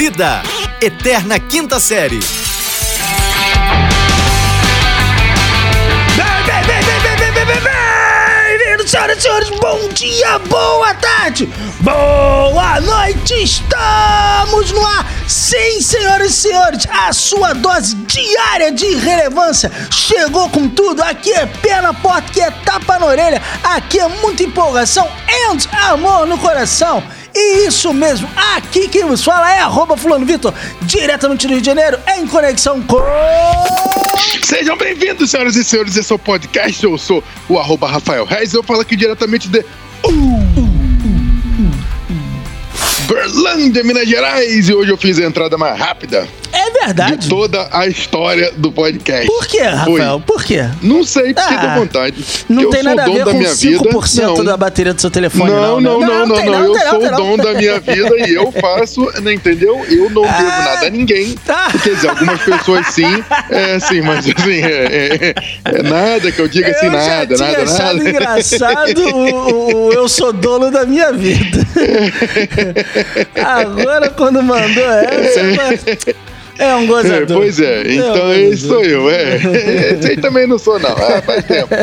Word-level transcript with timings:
Vida, 0.00 0.42
Eterna 0.80 1.38
Quinta 1.38 1.78
Série. 1.78 2.20
Bem-vindos, 8.48 8.90
senhoras 8.90 9.18
e 9.18 9.20
senhores, 9.20 9.50
bom 9.60 9.88
dia, 9.90 10.38
boa 10.38 10.94
tarde, 10.94 11.50
boa 11.80 12.80
noite, 12.80 13.42
estamos 13.42 14.72
no 14.72 14.86
ar. 14.86 15.06
Sim, 15.28 15.82
senhoras 15.82 16.30
e 16.30 16.34
senhores, 16.34 16.86
a 16.90 17.12
sua 17.12 17.52
dose 17.52 17.94
diária 17.96 18.72
de 18.72 18.94
relevância 18.94 19.70
chegou 19.90 20.48
com 20.48 20.66
tudo. 20.66 21.02
Aqui 21.02 21.30
é 21.30 21.44
pé 21.44 21.82
na 21.82 21.92
porta, 21.92 22.30
aqui 22.30 22.40
é 22.40 22.50
tapa 22.50 22.98
na 22.98 23.04
orelha, 23.04 23.42
aqui 23.62 24.00
é 24.00 24.08
muita 24.08 24.44
empolgação 24.44 25.06
and 25.28 25.58
amor 25.90 26.26
no 26.26 26.38
coração 26.38 27.02
e 27.34 27.66
isso 27.66 27.92
mesmo, 27.92 28.28
aqui 28.56 28.88
quem 28.88 29.04
vos 29.04 29.22
fala 29.22 29.52
é 29.52 29.60
arroba 29.60 29.96
fulano 29.96 30.26
Vitor, 30.26 30.52
diretamente 30.82 31.46
do 31.46 31.52
Rio 31.52 31.60
de 31.60 31.66
Janeiro, 31.66 31.98
em 32.16 32.26
conexão 32.26 32.82
com... 32.82 33.00
Sejam 34.42 34.76
bem-vindos, 34.76 35.30
senhoras 35.30 35.56
e 35.56 35.64
senhores, 35.64 35.96
esse 35.96 36.12
é 36.12 36.14
o 36.14 36.18
podcast. 36.18 36.84
Eu 36.84 36.98
sou 36.98 37.22
o 37.48 37.58
arroba 37.58 37.88
Rafael 37.88 38.24
Reis. 38.24 38.52
Eu 38.52 38.62
falo 38.62 38.80
aqui 38.80 38.96
diretamente 38.96 39.48
de 39.48 39.64
Berlândia, 43.06 43.82
Minas 43.82 44.08
Gerais. 44.08 44.68
E 44.68 44.74
hoje 44.74 44.90
eu 44.90 44.96
fiz 44.96 45.18
a 45.18 45.24
entrada 45.24 45.56
mais 45.58 45.78
rápida 45.78 46.28
É 46.52 46.69
de 46.80 46.86
verdade. 46.86 47.28
toda 47.28 47.68
a 47.70 47.86
história 47.86 48.52
do 48.56 48.72
podcast. 48.72 49.26
Por 49.26 49.46
que, 49.46 49.60
Rafael? 49.60 50.22
Foi. 50.26 50.34
Por 50.36 50.44
quê? 50.44 50.64
Não 50.82 51.04
sei, 51.04 51.34
porque 51.34 51.54
Ah, 51.54 51.76
vontade. 51.78 52.24
Não 52.48 52.62
eu 52.64 52.70
tem 52.70 52.82
nada 52.82 53.02
a 53.02 53.04
ver 53.06 53.24
com 53.24 53.32
minha 53.34 53.50
5% 53.50 54.30
vida. 54.32 54.44
da 54.44 54.56
bateria 54.56 54.94
do 54.94 55.00
seu 55.00 55.10
telefone, 55.10 55.50
Não, 55.50 55.80
não. 55.80 56.00
não, 56.00 56.06
não, 56.06 56.26
não, 56.26 56.36
tem 56.36 56.46
não. 56.46 56.64
Eu 56.74 56.78
sou 56.90 56.98
o 57.06 57.10
dono 57.16 57.36
da 57.42 57.54
minha 57.54 57.78
vida 57.80 58.28
e 58.28 58.34
eu 58.34 58.50
faço, 58.52 59.02
né, 59.20 59.32
entendeu? 59.34 59.84
Eu 59.88 60.10
não 60.10 60.22
devo 60.22 60.34
Ah. 60.34 60.64
nada 60.74 60.86
a 60.86 60.90
ninguém. 60.90 61.34
Ah. 61.48 61.68
Quer 61.82 61.94
dizer, 61.94 62.08
algumas 62.08 62.40
pessoas 62.42 62.86
sim, 62.88 63.24
é 63.50 63.78
sim, 63.80 64.00
mas 64.00 64.18
assim, 64.26 64.62
é, 64.62 65.34
é- 65.34 65.34
é 65.78 65.82
nada 65.82 66.32
que 66.32 66.38
eu 66.40 66.48
diga 66.48 66.70
assim, 66.70 66.86
eu 66.86 66.92
já 66.92 66.98
nada, 66.98 67.34
tinha 67.34 67.48
nada, 67.50 67.62
achado 67.62 67.96
nada. 67.98 68.10
engraçado 68.10 68.98
o, 69.14 69.88
o 69.88 69.92
eu 69.92 70.08
sou 70.08 70.32
dono 70.32 70.70
da 70.70 70.84
minha 70.86 71.12
vida. 71.12 71.58
Agora, 73.44 74.10
quando 74.10 74.42
mandou 74.42 74.84
essa, 74.84 75.40
é 76.60 76.76
um 76.76 76.82
É, 76.82 76.86
gozador. 76.86 77.36
pois 77.38 77.58
é, 77.60 77.82
então 77.92 78.26
um 78.26 78.32
esse 78.34 78.66
sou 78.68 78.84
eu, 78.84 79.10
é. 79.10 79.36
Esse 79.98 80.10
aí 80.10 80.16
também 80.16 80.46
não 80.46 80.58
sou, 80.58 80.78
não. 80.78 80.90
Ah, 80.90 81.22
faz 81.24 81.44
tempo. 81.44 81.68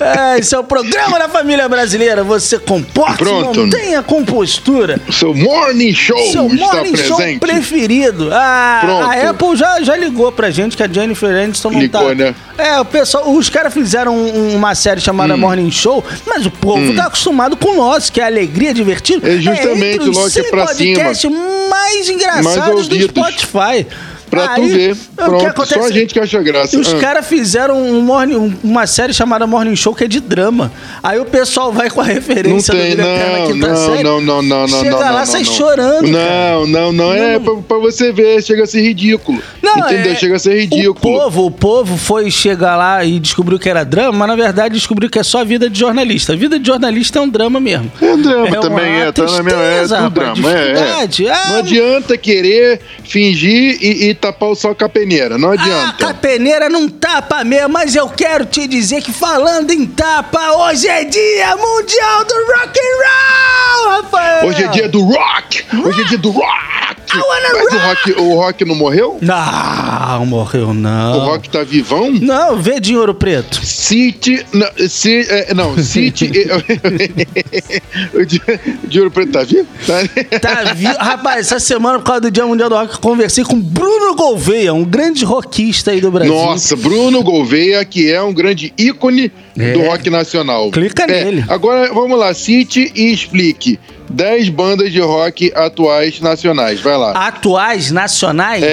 É, 0.00 0.38
esse 0.38 0.54
é 0.54 0.58
o 0.58 0.62
programa 0.64 1.18
da 1.18 1.28
família 1.28 1.68
brasileira. 1.68 2.22
Você 2.22 2.56
comporte, 2.58 3.18
Pronto. 3.18 3.60
mantenha 3.60 4.00
compostura. 4.02 5.00
Seu 5.10 5.34
morning 5.34 5.92
show 5.92 6.16
Seu 6.30 6.46
está 6.46 6.72
morning 6.74 6.96
show 6.96 7.16
presente. 7.16 7.40
preferido. 7.40 8.30
A, 8.32 8.78
Pronto. 8.84 9.04
a 9.10 9.30
Apple 9.30 9.56
já, 9.56 9.80
já 9.82 9.96
ligou 9.96 10.30
pra 10.30 10.50
gente 10.50 10.76
que 10.76 10.82
a 10.84 10.88
Jennifer 10.88 11.30
Aniston 11.42 11.70
não 11.72 11.80
Ligou, 11.80 12.08
tá. 12.10 12.14
né? 12.14 12.34
É, 12.56 12.78
o 12.80 12.84
pessoal, 12.84 13.28
os 13.32 13.48
caras 13.50 13.74
fizeram 13.74 14.16
um- 14.16 14.54
uma 14.54 14.74
série 14.74 15.00
chamada 15.00 15.34
Hum. 15.34 15.38
Morning 15.38 15.70
Show, 15.70 16.04
mas 16.26 16.46
o 16.46 16.50
povo 16.50 16.94
tá 16.94 17.04
acostumado 17.06 17.56
com 17.56 17.70
o 17.70 17.76
nosso, 17.76 18.12
que 18.12 18.20
é 18.20 18.24
alegria, 18.26 18.72
divertido. 18.72 19.28
É 19.28 19.36
justamente, 19.36 19.96
entre 19.96 20.10
os 20.10 20.16
logo 20.16 20.30
que 20.30 20.38
é 20.38 20.42
100 20.42 20.50
pra 20.50 20.66
podcasts 20.66 21.30
mais 21.68 22.08
engraçados 22.08 22.88
do. 22.88 23.00
Spotify. 23.00 23.86
Pra 24.30 24.48
tu 24.48 24.60
Aí, 24.62 24.68
ver. 24.68 24.92
o 24.92 24.94
que 24.96 25.06
Pronto, 25.16 25.46
acontece- 25.46 25.80
só 25.80 25.86
a 25.86 25.90
gente 25.90 26.12
que 26.14 26.20
acha 26.20 26.42
graça. 26.42 26.78
os 26.78 26.92
Ah. 26.92 26.98
caras 26.98 27.26
fizeram 27.26 27.80
um 27.80 28.00
morning- 28.00 28.36
um- 28.36 28.54
uma 28.62 28.86
série 28.86 29.12
chamada 29.14 29.46
Morning 29.46 29.74
Show 29.76 29.94
que 29.94 30.04
é 30.04 30.08
de 30.08 30.20
drama. 30.20 30.70
Aí 31.02 31.18
o 31.18 31.24
pessoal 31.24 31.72
vai 31.72 31.88
com 31.90 32.00
a 32.00 32.04
Não 32.06 32.12
referência 32.14 32.74
tem, 32.74 32.96
do 32.96 33.02
não, 33.02 33.46
Quinta 33.52 33.68
não, 33.68 33.76
Série. 33.76 34.02
não, 34.02 34.20
não, 34.20 34.42
não, 34.42 34.66
não, 34.66 34.80
Chega 34.80 34.90
não, 34.90 34.98
lá, 34.98 35.18
não, 35.20 35.26
sai 35.26 35.42
não. 35.42 35.52
chorando, 35.52 36.12
cara. 36.12 36.52
Não, 36.52 36.66
não, 36.66 36.92
não, 36.92 37.12
é 37.12 37.38
pra, 37.38 37.54
pra 37.56 37.78
você 37.78 38.12
ver, 38.12 38.42
chega 38.42 38.64
a 38.64 38.66
ser 38.66 38.82
ridículo. 38.82 39.40
Não, 39.62 39.78
Entendeu? 39.78 40.12
é- 40.12 40.14
Chega 40.16 40.36
a 40.36 40.38
ser 40.38 40.50
O 40.56 40.60
ridículo. 40.60 40.94
povo, 40.94 41.46
o 41.46 41.50
povo 41.50 41.96
foi 41.96 42.30
chegar 42.30 42.76
lá 42.76 43.04
e 43.04 43.18
descobriu 43.20 43.58
que 43.58 43.68
era 43.68 43.84
drama, 43.84 44.12
mas 44.12 44.28
na 44.28 44.36
verdade 44.36 44.74
descobriu 44.74 45.08
que 45.10 45.18
é 45.18 45.22
só 45.22 45.44
vida 45.44 45.68
de 45.70 45.78
jornalista. 45.78 46.32
A 46.32 46.36
vida 46.36 46.58
de 46.58 46.66
jornalista 46.66 47.18
é 47.18 47.22
um 47.22 47.28
drama 47.28 47.60
mesmo. 47.60 47.90
É 48.00 48.16
drama 48.16 48.48
É 48.48 48.60
também, 48.60 49.00
é, 49.00 49.12
tá 49.12 49.22
na 49.24 49.42
minha 49.42 49.54
é, 49.56 49.82
tudo 49.82 49.94
rapaz, 49.94 50.38
drama. 50.38 50.52
É, 50.52 50.72
é. 50.72 51.30
Ah, 51.30 51.48
Não 51.50 51.56
adianta 51.58 52.16
querer 52.18 52.80
fingir 53.04 53.78
e, 53.80 54.08
e 54.10 54.14
tapar 54.18 54.48
o 54.50 54.54
sol 54.54 54.74
com 54.74 54.84
a 54.84 54.88
peneira. 54.88 55.38
Não 55.38 55.50
A 55.50 55.54
adianta. 55.54 56.06
capeneira 56.06 56.68
não 56.68 56.88
tapa 56.88 57.42
mesmo, 57.44 57.70
mas 57.70 57.94
eu 57.94 58.08
quero 58.08 58.44
te 58.44 58.66
dizer 58.66 59.00
que 59.02 59.12
falando 59.12 59.70
em 59.70 59.86
tapa, 59.86 60.52
hoje 60.52 60.86
é 60.88 61.04
dia 61.04 61.56
mundial 61.56 62.24
do 62.24 62.34
rock 62.34 62.78
and 62.78 62.98
roll, 63.04 64.02
Rafael! 64.02 64.46
Hoje 64.46 64.62
é 64.64 64.68
dia 64.68 64.88
do 64.88 65.02
rock! 65.04 65.64
Hoje 65.84 66.00
é 66.02 66.04
dia 66.04 66.18
do 66.18 66.30
rock! 66.30 66.67
Wanna 67.16 67.48
Mas 67.52 67.72
o 67.72 67.78
rock, 67.78 68.12
o 68.20 68.34
rock 68.34 68.64
não 68.64 68.74
morreu? 68.74 69.18
Não, 69.20 70.26
morreu 70.26 70.74
não. 70.74 71.18
O 71.18 71.20
rock 71.26 71.48
tá 71.48 71.62
vivão? 71.62 72.10
Não, 72.10 72.56
vê 72.58 72.80
de 72.80 72.96
ouro 72.96 73.14
preto. 73.14 73.64
City. 73.64 74.44
Não, 74.52 74.68
ci, 74.88 75.26
é, 75.28 75.54
não 75.54 75.78
City. 75.78 76.30
o 78.14 78.24
de, 78.24 78.40
de 78.84 78.98
Ouro 78.98 79.10
Preto 79.10 79.32
tá 79.32 79.42
vivo? 79.42 79.66
Tá, 79.86 80.38
Tá 80.38 80.72
vivo. 80.74 80.94
Rapaz, 80.98 81.46
essa 81.46 81.60
semana, 81.60 81.98
por 81.98 82.04
causa 82.04 82.22
do 82.22 82.30
Dia 82.30 82.46
Mundial 82.46 82.68
do 82.68 82.74
Rock, 82.74 82.94
eu 82.94 83.00
conversei 83.00 83.44
com 83.44 83.58
Bruno 83.58 84.14
Gouveia, 84.14 84.74
um 84.74 84.84
grande 84.84 85.24
rockista 85.24 85.90
aí 85.90 86.00
do 86.00 86.10
Brasil. 86.10 86.34
Nossa, 86.34 86.76
Bruno 86.76 87.22
Gouveia, 87.22 87.84
que 87.84 88.10
é 88.10 88.20
um 88.22 88.32
grande 88.32 88.72
ícone 88.76 89.32
É. 89.58 89.72
do 89.72 89.82
rock 89.82 90.08
nacional. 90.10 90.70
Clica 90.70 91.02
É, 91.04 91.24
nele. 91.24 91.44
Agora, 91.48 91.92
vamos 91.92 92.18
lá, 92.18 92.32
cite 92.34 92.92
e 92.94 93.12
explique 93.12 93.78
10 94.10 94.48
bandas 94.50 94.92
de 94.92 95.00
rock 95.00 95.52
atuais 95.54 96.20
nacionais. 96.20 96.80
Vai 96.80 96.96
lá. 96.96 97.12
Atuais, 97.12 97.90
nacionais? 97.90 98.62
É, 98.62 98.66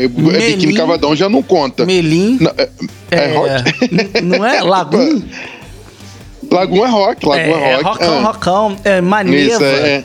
é, 0.00 0.04
é 0.04 0.08
Melim. 0.08 0.52
Biquíni 0.56 0.74
Cavadão 0.74 1.14
já 1.14 1.28
não 1.28 1.42
conta. 1.42 1.84
Melim. 1.84 2.38
Não, 2.40 2.52
é, 2.56 2.68
é 3.10 3.26
rock? 3.34 3.84
n- 3.92 4.20
Não 4.22 4.46
é? 4.46 4.60
Lagum? 4.62 5.22
Lagoon 6.50 6.84
é 6.84 6.88
rock, 6.88 7.26
Lagoon 7.26 7.42
é, 7.42 7.70
é, 7.70 7.74
rock. 7.76 7.84
rockão, 7.84 8.18
Ah. 8.18 8.22
rockão. 8.22 8.76
É, 8.84 9.00
Maneva. 9.00 9.36
Isso, 9.54 9.64
é. 9.64 10.04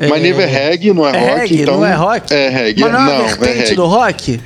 é. 0.00 0.06
Maneva 0.06 0.42
é 0.42 0.46
reggae, 0.46 0.92
não 0.92 1.06
é, 1.06 1.10
É 1.16 1.20
rock, 1.20 1.40
reggae, 1.40 1.62
então. 1.62 1.74
não 1.76 1.86
é 1.86 1.94
rock? 1.94 2.32
É 2.32 2.48
reggae. 2.48 2.80
Mas 2.82 2.92
não 2.92 3.00
é 3.00 3.04
não, 3.04 3.12
é 3.12 3.28
vertente 3.28 3.58
reggae. 3.58 3.74
do 3.74 3.86
rock? 3.86 4.40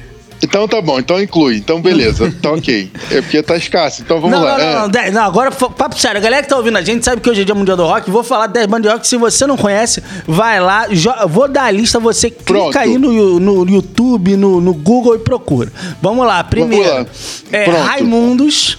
Então 0.56 0.66
tá 0.66 0.80
bom, 0.80 0.98
então 0.98 1.20
inclui. 1.20 1.56
Então 1.58 1.82
beleza, 1.82 2.32
tá 2.40 2.50
ok. 2.50 2.90
É 3.10 3.20
porque 3.20 3.42
tá 3.42 3.58
escasso, 3.58 4.00
então 4.00 4.18
vamos 4.22 4.38
não, 4.38 4.42
lá. 4.42 4.56
não, 4.56 4.64
é. 4.64 4.72
não, 4.72 4.80
não, 4.80 4.88
dez- 4.88 5.12
não, 5.12 5.22
agora 5.22 5.50
papo 5.50 5.98
sério. 5.98 6.16
A 6.16 6.20
galera 6.22 6.42
que 6.42 6.48
tá 6.48 6.56
ouvindo 6.56 6.78
a 6.78 6.82
gente 6.82 7.04
sabe 7.04 7.20
que 7.20 7.28
hoje 7.28 7.42
é 7.42 7.44
dia 7.44 7.54
mundial 7.54 7.76
do 7.76 7.84
rock. 7.84 8.10
Vou 8.10 8.24
falar 8.24 8.46
10 8.46 8.66
bandas 8.66 8.90
de 8.90 8.96
rock. 8.96 9.06
Se 9.06 9.18
você 9.18 9.46
não 9.46 9.58
conhece, 9.58 10.02
vai 10.26 10.58
lá. 10.58 10.86
vou 11.28 11.46
dar 11.46 11.64
a 11.64 11.70
lista, 11.70 12.00
você 12.00 12.30
clica 12.30 12.44
Pronto. 12.46 12.78
aí 12.78 12.96
no, 12.96 13.38
no 13.38 13.68
YouTube, 13.68 14.34
no, 14.34 14.58
no 14.58 14.72
Google 14.72 15.16
e 15.16 15.18
procura. 15.18 15.70
Vamos 16.00 16.26
lá, 16.26 16.42
primeiro. 16.42 16.88
lá. 16.88 17.06
É. 17.52 17.64
Raimundos. 17.66 18.78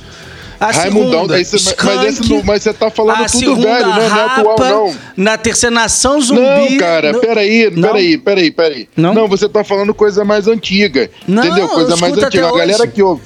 A 0.60 0.72
Raimundão, 0.72 1.12
segunda, 1.12 1.34
mas 1.36 1.54
esse 1.54 2.30
não- 2.30 2.44
mas 2.44 2.64
você 2.64 2.74
tá 2.74 2.90
falando 2.90 3.18
tudo 3.18 3.30
segunda, 3.40 3.62
velho, 3.62 3.88
né? 3.88 4.10
Não 4.10 4.18
é 4.18 4.22
atual, 4.26 4.56
não. 4.60 4.96
Na 5.16 5.38
terceira, 5.38 5.74
Nação 5.74 6.20
Zumbi. 6.20 6.42
Não, 6.42 6.78
cara, 6.78 7.14
no- 7.14 7.20
peraí, 7.20 7.70
Não? 7.70 7.88
peraí, 7.88 8.18
peraí, 8.18 8.52
peraí. 8.52 8.90
Não? 8.96 9.28
você 9.28 9.48
tá 9.48 9.64
falando 9.64 9.94
coisa 9.94 10.26
mais 10.26 10.48
antiga. 10.48 11.10
Não, 11.28 11.46
entendeu? 11.46 11.68
Coisa 11.70 11.96
mais 11.98 12.18
antiga. 12.18 12.48
A 12.48 12.52
galera 12.58 12.84
hoje. 12.84 12.92
que 12.92 13.04
ouve. 13.04 13.22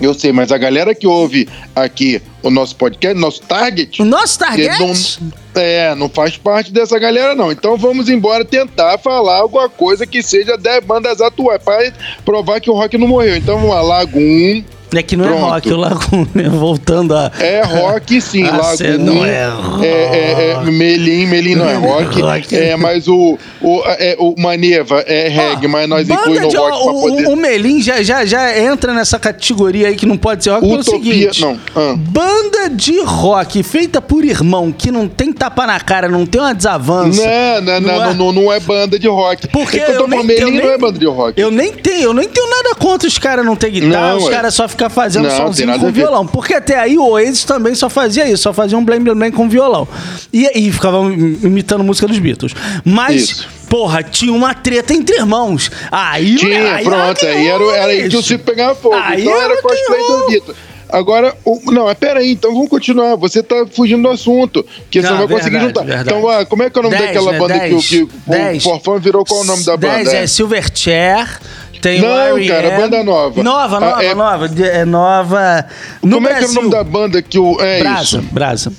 Eu 0.00 0.12
sei, 0.12 0.32
mas 0.32 0.50
a 0.50 0.58
galera 0.58 0.92
que 0.94 1.06
ouve 1.06 1.48
aqui 1.74 2.20
o 2.42 2.50
nosso 2.50 2.74
podcast, 2.74 3.18
nosso 3.18 3.40
target. 3.42 4.02
O 4.02 4.04
nosso 4.04 4.38
target? 4.38 4.78
não, 4.80 5.32
é, 5.62 5.94
não 5.94 6.08
faz 6.08 6.36
parte 6.36 6.72
dessa 6.72 6.98
galera, 6.98 7.34
não. 7.34 7.52
Então 7.52 7.76
vamos 7.76 8.08
embora 8.08 8.44
tentar 8.44 8.98
falar 8.98 9.36
alguma 9.38 9.68
coisa 9.68 10.04
que 10.04 10.20
seja 10.22 10.56
10 10.56 10.84
bandas 10.84 11.20
atuais, 11.20 11.62
para 11.62 11.92
provar 12.24 12.60
que 12.60 12.68
o 12.68 12.74
rock 12.74 12.98
não 12.98 13.06
morreu. 13.06 13.36
Então 13.36 13.56
vamos 13.56 13.74
lá, 13.74 13.82
Lagoon. 13.82 14.64
É 14.96 15.02
que 15.02 15.16
não 15.16 15.24
Pronto. 15.26 15.38
é 15.38 15.50
rock, 15.50 15.72
o 15.72 15.76
Lagoon, 15.76 16.26
né? 16.34 16.48
Voltando 16.48 17.14
a. 17.16 17.30
É 17.38 17.62
rock 17.62 18.20
sim, 18.20 18.44
Ah, 18.48 18.56
Lagoon. 18.56 18.76
cê 18.76 18.98
não 18.98 19.24
é 19.24 19.48
rock. 19.48 19.84
É, 19.84 19.88
é, 19.88 20.50
é, 20.66 20.70
Melim, 20.70 21.26
Melim 21.26 21.54
não 21.56 21.68
é 21.68 21.74
rock. 21.76 22.20
Rock. 22.20 22.56
É, 22.56 22.76
mas 22.76 23.08
o, 23.08 23.38
o, 23.60 23.82
é, 23.86 24.16
o 24.18 24.34
Maneva 24.38 25.00
é 25.06 25.28
reggae, 25.28 25.66
mas 25.68 25.88
nós 25.88 26.08
incluímos 26.08 26.52
no 26.54 26.60
rock 26.60 26.72
o, 26.78 26.84
pra 26.84 26.92
poder. 26.92 27.26
o, 27.28 27.36
Melim 27.36 27.82
já, 27.82 28.02
já, 28.02 28.24
já 28.24 28.58
entra 28.58 28.92
nessa 28.94 29.18
categoria 29.18 29.88
aí 29.88 29.96
que 29.96 30.06
não 30.06 30.16
pode 30.16 30.44
ser 30.44 30.50
rock 30.50 30.62
pelo 30.66 30.80
Utopia, 30.80 31.32
seguinte. 31.32 31.40
não. 31.42 31.58
Ah. 31.74 31.94
Banda 31.96 32.70
de 32.70 33.00
rock 33.02 33.62
feita 33.62 34.00
por 34.00 34.24
irmão 34.24 34.70
que 34.72 34.90
não 34.90 35.08
tem 35.08 35.32
tapa 35.44 35.66
na 35.66 35.78
cara, 35.80 36.08
não 36.08 36.24
tem 36.24 36.40
uma 36.40 36.54
desavança. 36.54 37.22
Não, 37.22 37.60
não, 37.60 37.80
não, 37.80 37.90
é- 37.94 37.98
não, 38.06 38.14
não, 38.14 38.32
não 38.32 38.52
é 38.52 38.60
banda 38.60 38.98
de 38.98 39.06
rock. 39.08 39.48
Porque 39.48 39.78
é 39.78 39.96
eu 39.96 40.06
nem- 40.08 40.20
eu 40.20 40.50
nem- 40.50 40.62
não 40.62 40.70
é 40.72 40.78
banda 40.78 40.98
de 40.98 41.06
rock. 41.06 41.40
Eu 41.40 41.50
nem 41.50 41.72
tenho, 41.72 42.02
eu 42.04 42.14
nem 42.14 42.28
tenho 42.28 42.48
nada 42.48 42.74
contra 42.74 43.06
os 43.06 43.18
caras 43.18 43.44
não 43.44 43.54
ter 43.56 43.70
guitarra, 43.70 44.10
Não, 44.10 44.16
os 44.18 44.24
ué. 44.24 44.30
caras 44.30 44.54
só 44.54 44.68
ficam 44.68 44.88
fazendo 44.90 45.28
Não, 45.28 45.52
nada 45.66 45.78
com 45.78 45.92
violão. 45.92 46.26
Porque 46.26 46.54
até 46.54 46.78
aí 46.78 46.96
o 46.96 47.06
Oasis 47.10 47.44
também 47.44 47.74
só 47.74 47.88
fazia 47.90 48.28
isso, 48.28 48.42
só 48.44 48.52
fazia 48.52 48.76
um 48.78 48.84
blém 48.84 49.00
blém 49.00 49.30
com 49.30 49.48
violão. 49.48 49.86
E, 50.32 50.50
e 50.58 50.72
ficava 50.72 50.98
imitando 51.04 51.84
música 51.84 52.06
dos 52.06 52.18
Beatles. 52.18 52.54
Mas, 52.84 53.22
Isso. 53.30 53.48
porra, 53.68 54.02
tinha 54.02 54.32
uma 54.32 54.54
treta 54.54 54.94
entre 54.94 55.16
irmãos. 55.16 55.70
Aí 55.90 56.36
Tinha, 56.36 56.74
aí 56.76 56.84
pronto, 56.84 57.24
and 57.24 57.28
aí 57.28 57.48
era, 57.48 57.64
era 57.64 57.86
aí 57.92 58.00
que 58.02 58.06
o 58.06 58.10
bicho. 58.18 58.22
circo 58.22 58.44
pegava 58.44 58.74
fogo. 58.74 58.94
Aí 58.94 59.22
então 59.22 59.34
era 59.36 59.52
era 59.52 59.62
cosplay 59.62 60.00
do 60.00 60.26
Vitor. 60.28 60.54
Agora, 60.96 61.34
o, 61.44 61.60
não, 61.72 61.86
mas 61.86 61.98
peraí, 61.98 62.32
então 62.32 62.52
vamos 62.54 62.68
continuar. 62.68 63.16
Você 63.16 63.42
tá 63.42 63.66
fugindo 63.70 64.02
do 64.02 64.10
assunto. 64.10 64.64
Que 64.90 65.00
você 65.02 65.08
Não, 65.10 65.18
vai 65.18 65.26
conseguir 65.28 65.58
verdade, 65.58 65.66
juntar. 65.66 65.82
verdade. 65.84 66.08
Então, 66.18 66.28
ah, 66.30 66.46
como 66.46 66.62
é 66.62 66.70
que 66.70 66.78
é 66.78 66.80
o 66.80 66.82
nome 66.84 66.96
Dez, 66.96 67.08
daquela 67.08 67.32
né? 67.32 67.38
banda 67.38 67.54
que, 67.58 67.66
o- 67.66 67.70
Dez. 67.70 67.88
que 67.88 68.02
o 68.02 68.10
Dez. 68.26 68.62
Forfã 68.62 68.98
virou 68.98 69.24
qual 69.24 69.40
o 69.40 69.44
nome 69.44 69.64
da 69.64 69.76
banda? 69.76 69.94
10 69.96 70.14
é 70.14 70.26
Silverchair. 70.26 71.40
Tem 71.82 72.00
Não, 72.00 72.36
o 72.38 72.46
cara, 72.48 72.70
banda 72.78 73.02
nova. 73.04 73.42
Nova, 73.42 73.76
Ah, 73.76 73.80
nova, 73.80 74.04
é- 74.04 74.14
nova. 74.14 74.50
É 74.62 74.84
nova. 74.86 75.66
No 76.02 76.16
Como 76.16 76.28
é 76.28 76.30
que 76.30 76.36
é 76.36 76.38
o 76.38 76.40
Brasil. 76.42 76.62
nome 76.62 76.70
da 76.74 76.84
banda 76.84 77.20
que 77.20 77.38
o. 77.38 77.60
É 77.60 77.80
Brasa, 77.80 78.02
isso. 78.02 78.22
Brasa. 78.32 78.72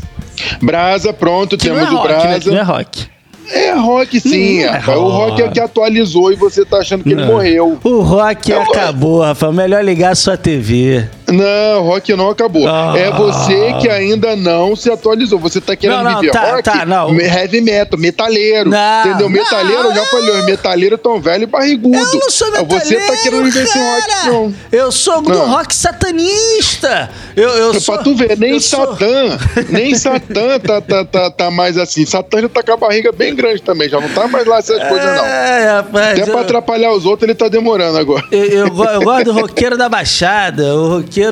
Brasa, 0.62 1.14
pronto, 1.14 1.58
Que 1.58 1.66
temos 1.70 1.82
é 1.82 1.92
o 1.92 1.96
rock, 1.96 2.08
né? 2.08 2.18
Brasa. 2.20 2.40
Que 2.40 2.50
não 2.50 2.58
é 2.58 2.62
rock. 2.64 3.06
É 3.48 3.72
rock, 3.74 4.20
sim. 4.20 4.64
Não 4.64 4.74
é 4.74 4.78
rapaz. 4.78 4.98
O 4.98 5.08
rock 5.08 5.40
é 5.40 5.44
rock. 5.44 5.54
que 5.54 5.60
atualizou 5.60 6.32
e 6.32 6.36
você 6.36 6.66
tá 6.66 6.78
achando 6.78 7.04
que 7.04 7.12
ele 7.12 7.22
Não. 7.22 7.28
morreu. 7.28 7.78
O 7.84 8.02
rock 8.02 8.52
Eu- 8.52 8.62
acabou, 8.64 9.22
Rafael. 9.22 9.54
Melhor 9.54 9.86
ligar 9.86 10.14
a 10.14 10.16
sua 10.16 10.36
TV. 10.36 11.08
Não, 11.36 11.82
rock 11.84 12.14
não 12.16 12.30
acabou. 12.30 12.68
Ah. 12.68 12.94
É 12.98 13.12
você 13.12 13.74
que 13.82 13.90
ainda 13.90 14.36
não 14.36 14.76
se 14.76 14.90
atualizou. 14.92 15.40
Você 15.40 15.60
tá 15.62 15.76
querendo 15.76 16.04
Não, 16.04 16.12
não, 16.14 16.20
viver 16.22 16.32
tá, 16.32 16.52
rock, 16.52 16.64
tá, 16.64 16.86
não. 16.86 17.20
heavy 17.20 17.62
metal, 17.62 18.00
metaleiro. 18.00 18.70
Não, 18.70 19.06
entendeu? 19.08 19.30
Metaleiro, 19.30 19.84
eu 19.84 19.94
já 19.96 20.02
não. 20.02 20.06
falei, 20.08 20.40
os 20.40 20.46
metaleiros 20.46 21.00
tão 21.02 21.20
velho 21.20 21.44
e 21.44 21.46
barrigudo. 21.48 21.98
Eu 21.98 22.20
não 22.20 22.30
sou 22.30 22.52
metaleiro, 22.52 22.86
Você 22.86 22.96
tá 23.00 23.18
querendo 23.18 23.44
viver 23.46 23.64
esse 23.64 23.78
rock, 23.78 24.28
não. 24.28 24.54
Eu 24.72 24.92
sou 24.92 25.22
do 25.22 25.30
Não. 25.30 25.50
rock 25.52 25.74
satanista. 25.76 27.10
Eu, 27.36 27.50
eu 27.50 27.72
É 27.72 27.80
sou, 27.80 27.96
pra 27.96 28.04
tu 28.04 28.16
ver, 28.16 28.38
nem 28.38 28.52
eu 28.54 28.60
sou- 28.60 28.86
Satã, 28.86 29.38
nem 29.70 29.96
Satã 29.96 30.60
tá, 30.60 30.82
tá, 30.82 31.04
tá, 31.06 31.32
tá 31.32 31.52
mais 31.52 31.78
assim. 31.78 32.06
Satã 32.06 32.42
já 32.42 32.50
tá 32.50 32.64
com 32.64 32.72
a 32.74 32.78
barriga 32.78 33.12
bem 33.12 33.36
grande 33.36 33.62
também, 33.62 33.90
já 33.90 34.00
não 34.00 34.10
tá 34.10 34.28
mais 34.28 34.46
lá 34.46 34.58
essas 34.60 34.82
coisas, 34.88 35.16
não. 35.16 35.26
É, 35.26 35.72
rapaz. 35.78 36.12
Até 36.14 36.24
pra 36.24 36.34
eu- 36.34 36.40
atrapalhar 36.40 36.92
os 36.94 37.06
outros, 37.06 37.24
ele 37.28 37.36
tá 37.36 37.48
demorando 37.48 37.98
agora. 37.98 38.24
Eu, 38.32 38.46
eu, 38.46 38.66
eu 38.68 39.02
gosto 39.02 39.26
do 39.26 39.34
roqueiro 39.40 39.78
da 39.78 39.90
Baixada. 39.90 40.76
O 40.76 40.98
roqueiro 40.98 41.25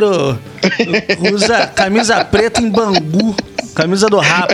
usa 1.33 1.67
camisa 1.67 2.23
preta 2.25 2.61
em 2.61 2.69
Bangu. 2.69 3.35
Camisa 3.73 4.07
do 4.07 4.17
Rapa. 4.17 4.53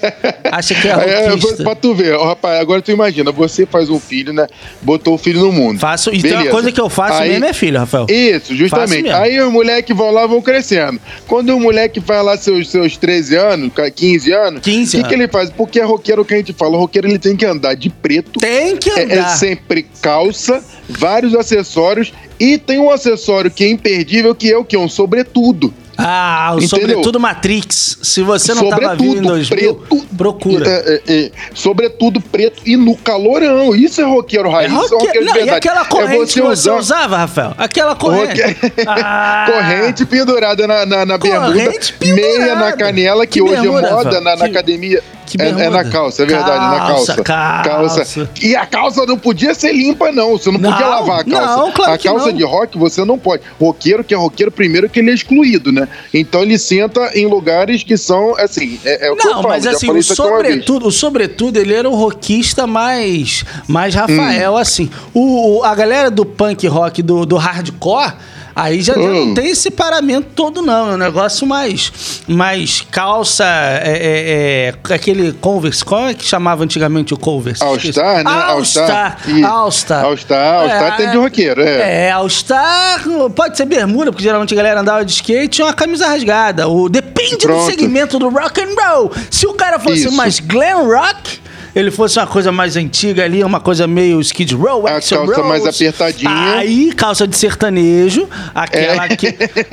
Acha 0.52 0.74
que 0.74 0.88
é 0.88 0.90
É, 0.90 1.28
roquista. 1.30 1.62
pra 1.62 1.74
tu 1.74 1.94
ver, 1.94 2.14
ó, 2.14 2.28
rapaz, 2.28 2.60
agora 2.60 2.80
tu 2.82 2.90
imagina, 2.90 3.30
você 3.32 3.66
faz 3.66 3.88
um 3.90 3.98
filho, 4.00 4.32
né? 4.32 4.46
Botou 4.82 5.14
o 5.14 5.18
filho 5.18 5.40
no 5.40 5.52
mundo. 5.52 5.78
Faço, 5.78 6.10
e 6.10 6.16
uma 6.16 6.22
Beleza. 6.22 6.50
coisa 6.50 6.72
que 6.72 6.80
eu 6.80 6.88
faço 6.88 7.22
Aí- 7.22 7.30
mesmo 7.30 7.44
é 7.46 7.52
filho, 7.52 7.78
Rafael. 7.78 8.06
Isso, 8.08 8.54
justamente. 8.54 9.08
Aí 9.10 9.40
os 9.40 9.52
moleques 9.52 9.96
vão 9.96 10.10
lá 10.10 10.26
vão 10.26 10.40
crescendo. 10.42 11.00
Quando 11.26 11.50
o 11.56 11.60
moleque 11.60 12.00
faz 12.00 12.24
lá 12.24 12.36
seus, 12.36 12.68
seus 12.70 12.96
13 12.96 13.36
anos, 13.36 13.70
15 13.94 14.32
anos, 14.32 14.60
15 14.62 14.96
o 14.98 15.02
que, 15.02 15.08
que 15.08 15.14
ele 15.14 15.28
faz? 15.28 15.50
Porque 15.50 15.80
é 15.80 15.84
roqueiro 15.84 16.24
que 16.24 16.34
a 16.34 16.36
gente 16.36 16.52
fala, 16.52 16.76
o 16.76 16.80
roqueiro 16.80 17.08
ele 17.08 17.18
tem 17.18 17.36
que 17.36 17.44
andar 17.46 17.74
de 17.74 17.90
preto. 17.90 18.40
Tem 18.40 18.76
que 18.76 18.90
É, 18.90 19.00
é 19.00 19.18
andar. 19.18 19.28
sempre 19.36 19.86
calça, 20.02 20.62
vários 20.88 21.34
acessórios 21.34 22.12
e 22.38 22.58
tem 22.58 22.78
um 22.78 22.90
acessório 22.90 23.50
que 23.50 23.64
é 23.64 23.68
imperdível 23.70 24.34
que 24.34 24.50
é 24.52 24.56
o 24.56 24.64
que? 24.64 24.76
Um 24.76 24.88
sobretudo. 24.88 25.72
Ah, 25.98 26.50
o 26.54 26.58
Entendeu? 26.58 26.68
sobretudo 26.68 27.20
Matrix. 27.20 27.98
Se 28.02 28.22
você 28.22 28.54
não 28.54 28.68
tava 28.70 28.82
Sobretudo, 28.82 29.02
vindo 29.14 29.18
em 29.18 29.22
2000, 29.22 29.74
preto. 29.74 30.06
procura. 30.16 30.66
É, 30.68 31.02
é, 31.06 31.12
é, 31.26 31.30
sobretudo 31.54 32.20
preto 32.20 32.62
e 32.64 32.76
no 32.76 32.96
calorão. 32.96 33.74
Isso 33.74 34.00
é 34.00 34.04
roqueiro 34.04 34.48
É 34.48 34.52
raiz. 34.52 34.72
isso 34.72 34.78
é 34.78 34.82
roqueiro. 34.82 35.04
roqueiro 35.04 35.26
de 35.26 35.26
Não, 35.26 35.36
e 35.36 35.38
verdade. 35.44 35.56
aquela 35.68 35.84
corrente 35.84 36.14
é 36.14 36.16
você 36.18 36.40
que 36.40 36.46
você 36.46 36.70
usar 36.70 36.76
usava, 36.78 37.16
Rafael? 37.18 37.54
Aquela 37.58 37.94
corrente. 37.94 38.40
Roque- 38.40 38.72
Ah, 38.86 39.46
corrente 39.50 40.04
pendurada 40.06 40.66
na, 40.66 40.86
na, 40.86 41.06
na 41.06 41.18
bermuda, 41.18 41.46
Corrente 41.52 41.92
pendurada. 41.94 42.38
meia 42.38 42.54
na 42.54 42.72
canela, 42.72 43.26
que, 43.26 43.32
Que 43.34 43.42
hoje 43.42 43.60
bermuda, 43.60 43.86
é 43.88 43.90
moda 43.90 44.04
Rafael? 44.04 44.20
na, 44.24 44.30
na 44.36 44.44
Que- 44.44 44.50
academia. 44.50 45.02
É, 45.38 45.46
é 45.48 45.70
na 45.70 45.84
calça, 45.84 46.24
é 46.24 46.26
verdade, 46.26 46.64
na 46.74 46.78
Calça, 46.88 47.22
calça. 47.22 48.02
calça. 48.04 48.30
E 48.42 48.56
a 48.56 48.66
calça 48.66 49.06
não 49.06 49.16
podia 49.16 49.54
ser 49.54 49.72
limpa, 49.72 50.10
não. 50.10 50.32
Você 50.36 50.50
não, 50.50 50.58
Não, 50.58 50.72
podia 50.72 50.86
lavar 50.88 51.20
a 51.20 51.24
calça. 51.24 51.56
não, 51.56 51.70
claro 51.70 51.92
a 51.92 51.98
calça 51.98 52.32
de 52.32 52.42
rock 52.42 52.76
você 52.76 53.04
não 53.04 53.16
pode. 53.16 53.44
Roqueiro, 53.60 54.02
que 54.02 54.12
é 54.12 54.16
roqueiro, 54.16 54.50
primeiro 54.50 54.88
que 54.88 54.98
ele 54.98 55.12
é 55.12 55.14
excluído, 55.14 55.70
né? 55.70 55.79
Então 56.12 56.42
ele 56.42 56.58
senta 56.58 57.10
em 57.14 57.26
lugares 57.26 57.82
que 57.82 57.96
são, 57.96 58.36
assim, 58.36 58.78
é, 58.84 59.06
é 59.06 59.10
o 59.12 59.16
que 59.16 59.26
eu 59.26 59.30
Não, 59.30 59.36
falo. 59.42 59.48
mas 59.48 59.66
assim, 59.66 59.90
o 59.90 60.02
sobretudo, 60.02 60.88
o 60.88 60.90
sobretudo, 60.92 61.56
ele 61.58 61.74
era 61.74 61.88
um 61.88 61.94
rockista 61.94 62.66
mais, 62.66 63.44
mais 63.68 63.94
Rafael, 63.94 64.52
Hum. 64.54 64.56
assim. 64.56 64.90
O, 65.14 65.58
o- 65.58 65.64
a 65.64 65.74
galera 65.74 66.10
do 66.10 66.24
punk 66.24 66.66
rock, 66.66 67.02
do, 67.02 67.24
do 67.26 67.36
hardcore, 67.36 68.12
aí 68.54 68.80
já, 68.80 68.94
já 68.94 69.00
Hum. 69.00 69.26
não 69.26 69.34
tem 69.34 69.50
esse 69.50 69.70
paramento 69.70 70.28
todo, 70.34 70.62
não. 70.62 70.90
É 70.92 70.94
um 70.94 70.98
negócio 70.98 71.46
mais, 71.46 72.22
mais 72.28 72.80
calça, 72.90 73.44
é, 73.44 74.72
é, 74.74 74.74
é, 74.90 74.94
aquele 74.94 75.32
Converse, 75.32 75.84
como 75.84 76.08
é 76.08 76.14
que 76.14 76.24
chamava 76.24 76.64
antigamente 76.64 77.14
o 77.14 77.16
Converse? 77.18 77.62
All 77.62 77.78
Star, 77.78 78.24
né? 78.24 78.30
All 78.30 78.64
Star. 78.64 79.18
Ih, 79.26 79.44
All 79.44 79.70
Star. 79.70 80.04
All 80.04 80.16
Star, 80.16 80.54
All 80.62 80.68
Star 80.68 80.96
tem 80.96 81.10
de 81.10 81.16
roqueiro, 81.16 81.62
é. 81.62 82.06
É, 82.06 82.10
All 82.12 82.28
Star, 82.28 83.02
pode 83.34 83.56
ser 83.56 83.64
bermuda, 83.66 84.10
porque 84.12 84.22
geralmente 84.24 84.52
a 84.52 84.56
galera 84.56 84.80
andava 84.80 85.04
de 85.04 85.12
skate 85.12 85.60
e 85.60 85.64
uma 85.64 85.72
camisa 85.72 86.06
rasgada. 86.06 86.68
O, 86.68 86.88
depende 86.88 87.36
do 87.36 87.42
Pronto. 87.42 87.66
segmento 87.66 88.18
do 88.18 88.28
rock 88.28 88.60
and 88.60 88.74
roll. 88.80 89.12
Se 89.30 89.46
o 89.46 89.54
cara 89.54 89.78
fosse 89.78 90.06
Isso. 90.06 90.12
mais 90.12 90.40
glam 90.40 90.86
rock, 90.86 91.39
ele 91.74 91.90
fosse 91.90 92.18
uma 92.18 92.26
coisa 92.26 92.50
mais 92.52 92.76
antiga 92.76 93.24
ali, 93.24 93.42
uma 93.44 93.60
coisa 93.60 93.86
meio 93.86 94.20
skid 94.20 94.54
row, 94.54 94.86
A 94.86 94.96
Axl 94.96 95.14
calça 95.16 95.34
Rose, 95.36 95.48
mais 95.48 95.66
apertadinha. 95.66 96.54
Aí, 96.56 96.92
calça 96.92 97.26
de 97.26 97.36
sertanejo, 97.36 98.28
aquela 98.54 99.06
É. 99.06 99.16
que 99.16 99.26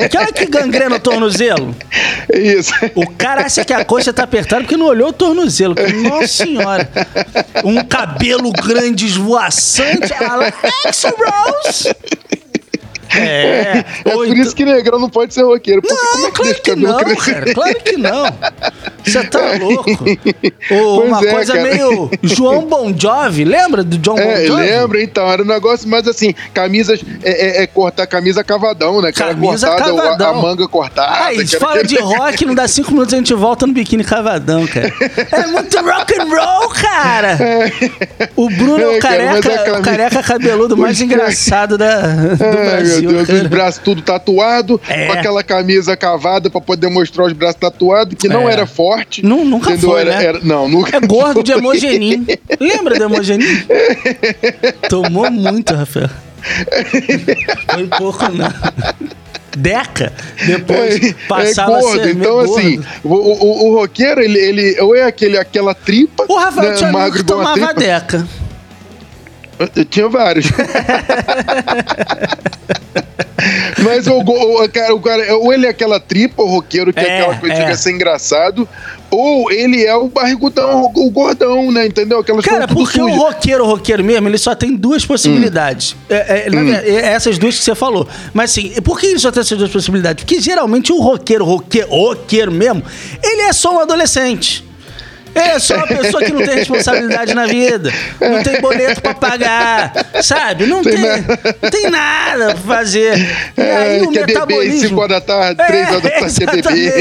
aquela 0.04 0.28
que 0.28 0.46
gangrena 0.46 0.96
o 0.96 1.00
tornozelo. 1.00 1.76
É 2.32 2.38
isso. 2.40 2.74
O 2.96 3.10
cara 3.10 3.46
acha 3.46 3.64
que 3.66 3.74
a 3.74 3.84
coxa 3.86 4.12
tá 4.14 4.24
apertada 4.24 4.62
porque 4.64 4.78
não 4.78 4.86
olhou 4.88 5.10
o 5.10 5.14
tornozelo. 5.14 5.76
Nossa 6.04 6.28
senhora. 6.28 6.90
Um 7.64 7.84
cabelo 7.84 8.52
grande, 8.52 9.06
esvoaçante, 9.06 10.14
a 10.14 10.36
la 10.36 10.54
Axl 10.86 11.08
Rose. 11.10 11.96
É. 13.16 13.86
É 14.06 14.14
Ou 14.14 14.18
por 14.18 14.28
então- 14.28 14.42
isso 14.44 14.54
que 14.56 14.66
negrão 14.66 15.00
não 15.00 15.10
pode 15.10 15.34
ser 15.34 15.42
roqueiro. 15.44 15.82
Porque 15.82 15.96
como 15.96 16.20
Não, 16.22 16.28
é 16.28 16.32
que 16.32 16.36
claro 16.36 16.44
deixa 16.46 16.60
o 16.60 16.64
que 16.64 16.70
cabelo 16.72 16.88
não, 16.92 17.00
crescer? 17.00 17.34
cara. 17.34 17.54
Claro 17.54 17.76
que 17.84 17.98
não. 17.98 18.26
Você 19.08 19.24
tá 19.26 19.40
louco. 19.60 19.86
Ou 20.72 21.04
uma 21.06 21.20
é, 21.26 21.32
coisa 21.32 21.54
cara. 21.54 21.68
meio 21.70 22.10
João 22.24 22.62
Bon 22.68 22.94
Jovi. 22.98 23.44
Lembra 23.44 23.84
do 23.84 23.98
John 23.98 24.16
Bon 24.16 24.22
É, 24.22 24.46
Jovi? 24.46 24.62
lembra, 24.64 25.02
então, 25.02 25.28
era 25.30 25.42
um 25.42 25.46
negócio 25.46 25.88
mais 25.88 26.08
assim, 26.08 26.34
camisas, 26.54 27.00
é, 27.24 27.62
é- 27.62 27.64
é 27.64 27.68
cortar 27.68 28.06
camisa 28.08 28.44
cavadão, 28.44 29.02
né? 29.02 29.10
Aquela 29.10 29.34
Camisa 29.34 29.68
cortada, 29.68 29.94
o- 29.94 29.98
a- 29.98 30.02
cavadão. 30.04 30.30
a 30.30 30.34
manga 30.42 30.68
cortada. 30.68 31.26
Aí, 31.26 31.38
era 31.40 31.60
fala 31.60 31.84
de 31.84 31.98
rock, 31.98 32.46
não 32.46 32.56
dá 32.56 32.68
cinco 32.68 32.92
minutos 32.92 33.14
a 33.14 33.18
gente 33.18 33.34
volta 33.34 33.66
no 33.68 33.74
biquíni 33.74 34.04
cavadão, 34.04 34.66
cara. 34.68 34.94
É 35.32 35.48
muito 35.48 35.78
rock 35.80 36.20
and 36.20 36.26
roll, 36.26 36.70
cara. 36.70 37.38
O 38.36 38.50
Bruno 38.50 38.82
é 38.82 38.88
o 38.88 38.92
É, 38.96 39.00
cara, 39.00 39.18
careca, 39.18 39.50
é 39.52 39.56
aquela- 39.60 39.80
o 39.80 39.82
careca 39.82 40.24
cabeludo 40.24 40.78
mais 40.78 41.00
engraçado 41.02 41.78
da, 41.78 42.02
do 42.02 42.44
Ai, 42.44 42.52
Brasil. 42.66 43.02
meu 43.04 43.14
Deus, 43.14 43.28
cara. 43.28 43.40
os 43.44 43.48
braços 43.48 43.82
tudo 43.84 44.02
tatuado, 44.02 44.80
É. 44.88 45.06
com 45.08 45.14
aquela 45.14 45.44
camisa 45.44 45.96
cavada 45.96 46.50
pra 46.50 46.60
poder 46.62 46.90
mostrar 46.90 47.26
os 47.26 47.34
braços 47.34 47.60
tatuados, 47.60 48.16
que 48.18 48.28
não 48.28 48.50
É. 48.50 48.54
era 48.54 48.66
forte. 48.66 48.97
Nu- 49.24 49.46
nunca 49.46 49.72
entendeu? 49.72 49.90
foi, 49.92 50.02
Era- 50.02 50.16
né? 50.18 50.26
era- 50.26 50.40
não, 50.44 50.68
nunca 50.68 50.98
É 50.98 51.00
gordo 51.00 51.44
de 51.44 51.52
hemogenin. 51.52 52.26
Lembra 52.60 52.98
do 52.98 53.04
hemogenin? 53.04 53.46
Tomou 54.90 55.30
muito, 55.32 55.74
Rafael. 55.74 56.10
Foi 57.74 57.88
pouco, 57.98 58.26
não. 58.32 58.52
Deca. 59.58 60.14
Depois 60.46 61.04
É, 61.04 61.16
passava 61.28 61.74
é 61.74 61.76
a 61.78 61.82
gordo, 61.82 62.04
ser 62.04 62.16
então 62.16 62.40
assim, 62.40 62.80
o, 63.04 63.14
o, 63.16 63.70
o 63.70 63.76
roqueiro, 63.80 64.22
ele, 64.22 64.38
ele 64.38 64.82
ou 64.82 64.96
é 64.96 65.04
aquele, 65.04 65.38
aquela 65.38 65.74
tripa, 65.74 66.26
O 66.30 66.38
Rafael 66.38 66.70
né, 66.72 66.76
tinha 66.76 66.92
magro 66.92 67.18
que 67.18 67.24
tomava 67.26 67.54
tripa. 67.54 67.74
Deca. 67.74 68.28
Eu 69.60 69.86
tinha 69.86 70.08
vários. 70.08 70.46
Mas 73.84 74.08
o, 74.08 74.18
o, 74.20 74.70
cara, 74.70 74.96
o 74.96 75.00
cara, 75.00 75.36
ou 75.38 75.54
ele 75.54 75.68
é 75.68 75.70
aquela 75.70 76.00
tripa, 76.00 76.42
o 76.42 76.48
roqueiro, 76.48 76.92
que 76.92 77.00
é, 77.00 77.08
É, 77.08 77.20
aquela 77.20 77.38
coisa 77.38 77.56
que 77.56 77.62
é. 77.62 77.72
é 77.72 77.76
ser 77.76 77.92
engraçado, 77.92 78.68
ou 79.10 79.52
ele 79.52 79.86
é 79.86 79.96
o 79.96 80.08
barrigudão, 80.08 80.92
o 80.94 81.10
gordão, 81.12 81.72
né? 81.72 81.86
Entendeu? 81.86 82.20
Aquelas 82.20 82.44
Cara, 82.44 82.68
porque 82.68 83.00
o 83.00 83.16
roqueiro, 83.16 83.64
o 83.64 83.68
roqueiro 83.68 84.04
mesmo, 84.04 84.28
ele 84.28 84.38
só 84.38 84.56
tem 84.56 84.76
duas 84.76 85.06
possibilidades. 85.06 85.94
Hum. 85.94 85.98
É, 86.10 86.48
é, 86.48 86.50
verdade, 86.50 86.90
é 86.90 87.06
essas 87.06 87.38
duas 87.38 87.58
que 87.58 87.64
você 87.64 87.76
falou. 87.76 88.08
Mas 88.34 88.52
assim, 88.52 88.70
por 88.82 89.00
que 89.00 89.08
ele 89.08 89.20
só 89.20 89.32
tem 89.32 89.42
essas 89.42 89.58
duas 89.58 89.72
possibilidades? 89.72 90.24
Porque 90.24 90.42
geralmente 90.42 90.92
o 90.92 91.00
roqueiro, 91.00 91.46
roqueiro, 91.46 91.90
roqueiro 91.90 92.52
mesmo, 92.52 92.84
ele 93.24 93.44
é 93.44 93.54
só 93.54 93.76
um 93.76 93.80
adolescente. 93.80 94.67
É 95.38 95.60
só 95.60 95.76
uma 95.76 95.88
pessoa 95.88 96.24
que 96.24 96.32
não 96.34 96.44
tem 96.46 96.56
responsabilidade 96.56 97.34
na 97.34 97.46
vida. 97.46 97.92
Não 98.20 98.44
tem 98.44 98.60
boleto 98.62 99.02
pra 99.02 99.14
pagar, 99.14 99.94
sabe? 100.22 100.66
Não 100.66 100.82
tem, 100.84 100.98
não 101.62 101.70
tem 101.70 101.90
nada 101.90 102.56
pra 102.56 102.76
fazer. 102.78 103.18
E 103.58 103.62
aí 103.62 104.00
É, 104.00 104.04
o 104.04 104.10
quer 104.12 104.26
beber 104.26 104.28
metabolismo... 104.34 104.90
5 104.90 105.02
horas 105.02 105.10
da 105.10 105.22
tarde, 105.22 105.68
3 105.68 105.88
horas 105.90 106.02
da 106.02 106.10
tarde, 106.10 106.36
quer 106.40 106.46
beber. 106.46 106.60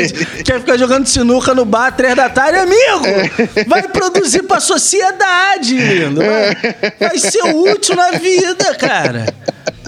exatamente. 0.09 0.43
Quer 0.45 0.61
ficar 0.61 0.77
jogando 0.77 1.07
sinuca 1.07 1.55
no 1.55 1.65
bar 1.65 1.91
três 1.93 2.15
da 2.15 2.29
tarde, 2.29 2.59
amigo? 2.59 3.07
É. 3.07 3.65
Vai 3.67 3.83
produzir 3.85 4.43
pra 4.43 4.61
sociedade, 4.61 5.77
lindo. 5.77 6.21
Vai, 6.21 6.57
vai 7.01 7.19
ser 7.19 7.43
útil 7.45 7.97
na 7.97 8.13
vida, 8.13 8.75
cara. 8.75 9.27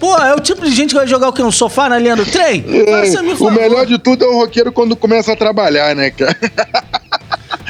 Pô, 0.01 0.17
é 0.17 0.33
o 0.35 0.41
tipo 0.41 0.65
de 0.65 0.71
gente 0.73 0.91
que 0.91 0.95
vai 0.95 1.07
jogar 1.09 1.29
o 1.29 1.33
quê? 1.33 1.43
Um 1.43 1.51
sofá 1.51 1.89
na 1.89 1.99
linha 1.99 2.15
do 2.15 2.25
trem? 2.25 2.63
Faça-me 2.89 3.31
É, 3.31 3.35
o 3.35 3.37
favor. 3.37 3.53
melhor 3.53 3.85
de 3.85 3.99
tudo 3.99 4.25
é 4.25 4.29
o 4.29 4.39
roqueiro 4.39 4.71
quando 4.71 4.95
começa 4.95 5.33
a 5.33 5.37
trabalhar, 5.37 5.95
né, 5.97 6.11
cara? 6.11 6.37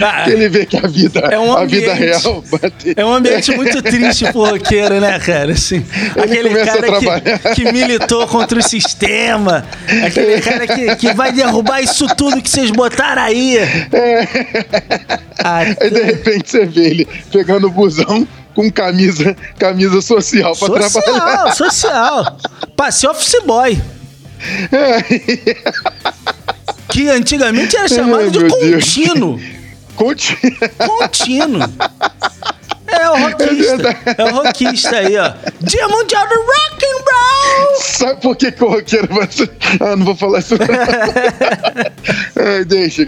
Ah, 0.00 0.22
que 0.24 0.30
ele 0.30 0.48
vê 0.48 0.64
que 0.66 0.76
a 0.76 0.86
vida, 0.86 1.20
é 1.30 1.38
um 1.38 1.52
a 1.56 1.64
vida 1.64 1.92
ambiente- 1.92 2.22
real 2.22 2.44
bate- 2.50 2.94
É 2.96 3.04
um 3.04 3.12
ambiente 3.12 3.50
muito 3.56 3.82
triste 3.82 4.30
pro 4.32 4.44
roqueiro, 4.44 5.00
né, 5.00 5.18
cara? 5.18 5.52
Assim, 5.52 5.84
aquele 6.16 6.50
cara 6.64 6.88
que, 7.00 7.54
que 7.54 7.72
militou 7.72 8.26
contra 8.28 8.58
o 8.58 8.62
sistema, 8.62 9.64
aquele 10.04 10.40
cara 10.40 10.66
que, 10.66 10.96
que 10.96 11.12
vai 11.14 11.32
derrubar 11.32 11.80
isso 11.82 12.06
tudo 12.16 12.40
que 12.40 12.48
vocês 12.50 12.70
botaram 12.70 13.22
aí. 13.22 13.58
Ah, 15.42 15.60
Aí 15.80 15.90
de 15.90 16.02
repente 16.02 16.50
você 16.50 16.64
vê 16.66 16.86
ele 16.86 17.08
pegando 17.32 17.66
o 17.66 17.70
busão 17.70 18.26
com 18.54 18.70
camisa, 18.70 19.36
camisa 19.58 20.00
social 20.00 20.54
pra 20.56 20.68
trabalhar. 20.68 21.52
social, 21.54 21.54
social. 21.54 22.38
Passei 22.76 23.08
office 23.08 23.40
boy. 23.44 23.80
Que 26.88 27.08
antigamente 27.08 27.76
era 27.76 27.88
chamado 27.88 28.22
Ai, 28.24 28.30
de 28.30 28.38
meu 28.40 28.48
Deus. 28.48 28.96
Contínuo. 29.98 30.58
Contínuo. 30.78 31.62
É 32.90 33.10
o 33.10 33.16
É 33.16 33.20
rockista. 33.20 33.76
verdade. 33.76 33.98
É 34.16 34.24
o 34.24 34.30
rockista 34.34 34.96
aí, 34.96 35.16
ó. 35.18 35.32
Dia 35.60 35.88
Mundial 35.88 36.26
do 36.26 36.34
Rock 36.36 36.86
and 36.86 37.04
Roll! 37.04 37.76
Sabe 37.82 38.20
por 38.22 38.34
que, 38.34 38.50
que 38.50 38.64
o 38.64 38.68
roqueiro 38.70 39.08
vai. 39.14 39.28
Ah, 39.80 39.94
não 39.94 40.06
vou 40.06 40.16
falar 40.16 40.38
isso. 40.38 40.54
Ai, 42.36 42.64
deixa. 42.64 43.02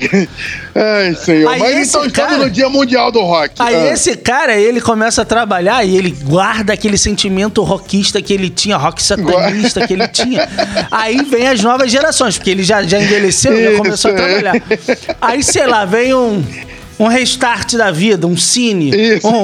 Ai, 0.74 1.14
senhor. 1.14 1.50
Aí 1.50 1.58
Mas 1.60 1.88
então 1.88 2.04
estamos 2.04 2.12
cara- 2.32 2.36
no 2.44 2.50
Dia 2.50 2.68
Mundial 2.68 3.10
do 3.10 3.20
Rock. 3.22 3.54
Aí 3.58 3.74
Ah, 3.74 3.92
esse 3.94 4.16
cara, 4.16 4.54
ele 4.56 4.80
começa 4.82 5.22
a 5.22 5.24
trabalhar 5.24 5.82
e 5.84 5.96
ele 5.96 6.10
guarda 6.10 6.74
aquele 6.74 6.98
sentimento 6.98 7.62
rockista 7.62 8.20
que 8.20 8.34
ele 8.34 8.50
tinha, 8.50 8.76
rock 8.76 9.02
satanista 9.02 9.86
que 9.86 9.94
ele 9.94 10.06
tinha. 10.08 10.46
Aí 10.90 11.22
vem 11.24 11.48
as 11.48 11.60
novas 11.62 11.90
gerações, 11.90 12.36
porque 12.36 12.50
ele 12.50 12.62
já, 12.62 12.82
já 12.82 13.00
envelheceu, 13.00 13.52
já 13.56 13.70
Isso, 13.70 13.78
começou 13.82 14.10
a 14.10 14.14
é. 14.14 14.16
trabalhar. 14.16 14.62
Aí, 15.22 15.42
sei 15.42 15.66
lá, 15.66 15.84
vem 15.86 16.12
um, 16.14 16.44
um 17.00 17.08
restart 17.08 17.74
da 17.74 17.90
vida, 17.90 18.26
um 18.26 18.36
cine, 18.36 18.90
Isso. 18.90 19.26
um, 19.26 19.42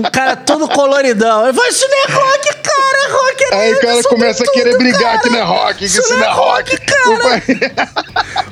um 0.00 0.02
cara 0.02 0.34
todo 0.36 0.68
coloridão. 0.68 1.44
Ele 1.44 1.52
fala, 1.54 1.68
isso 1.68 1.86
não 1.88 1.98
é 1.98 2.12
rock, 2.12 2.48
cara, 2.56 3.12
rock 3.12 3.44
é 3.44 3.54
Aí 3.54 3.72
o 3.74 3.80
cara 3.80 4.02
começa 4.02 4.42
a 4.44 4.52
querer 4.52 4.76
brigar 4.76 5.00
cara. 5.00 5.18
que 5.20 5.30
não 5.30 5.38
é 5.38 5.42
rock, 5.42 5.78
que 5.78 5.84
Isso 5.84 6.00
isso 6.00 6.16
não 6.16 6.24
é 6.24 6.26
é 6.26 6.30
rock, 6.32 6.70
rock. 6.72 6.86
cara. 6.86 7.90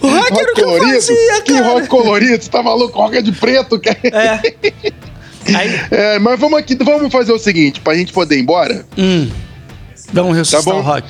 O 0.00 0.08
rock 0.08 0.32
era 0.40 0.52
o 0.52 0.54
que 0.54 0.60
eu 0.60 0.64
colorido? 0.64 0.92
fazia, 0.94 1.42
Que 1.42 1.52
cara. 1.54 1.64
rock 1.66 1.86
colorido? 1.88 2.42
Você 2.44 2.48
tá 2.50 2.62
maluco? 2.62 2.96
Rock 2.98 3.16
é 3.16 3.22
de 3.22 3.32
preto, 3.32 3.78
cara. 3.80 3.98
É. 4.04 4.40
Aí, 5.56 5.80
É, 5.90 6.18
mas 6.18 6.38
vamos 6.40 6.58
aqui, 6.58 6.74
vamos 6.76 7.12
fazer 7.12 7.32
o 7.32 7.38
seguinte, 7.38 7.80
pra 7.80 7.94
gente 7.94 8.12
poder 8.12 8.36
ir 8.36 8.40
embora. 8.42 8.84
hum, 8.96 9.30
vamos 10.12 10.36
ressuscitar 10.36 10.64
Tá 10.64 10.70
bom. 10.72 10.78
o 10.78 10.82
rock. 10.82 11.06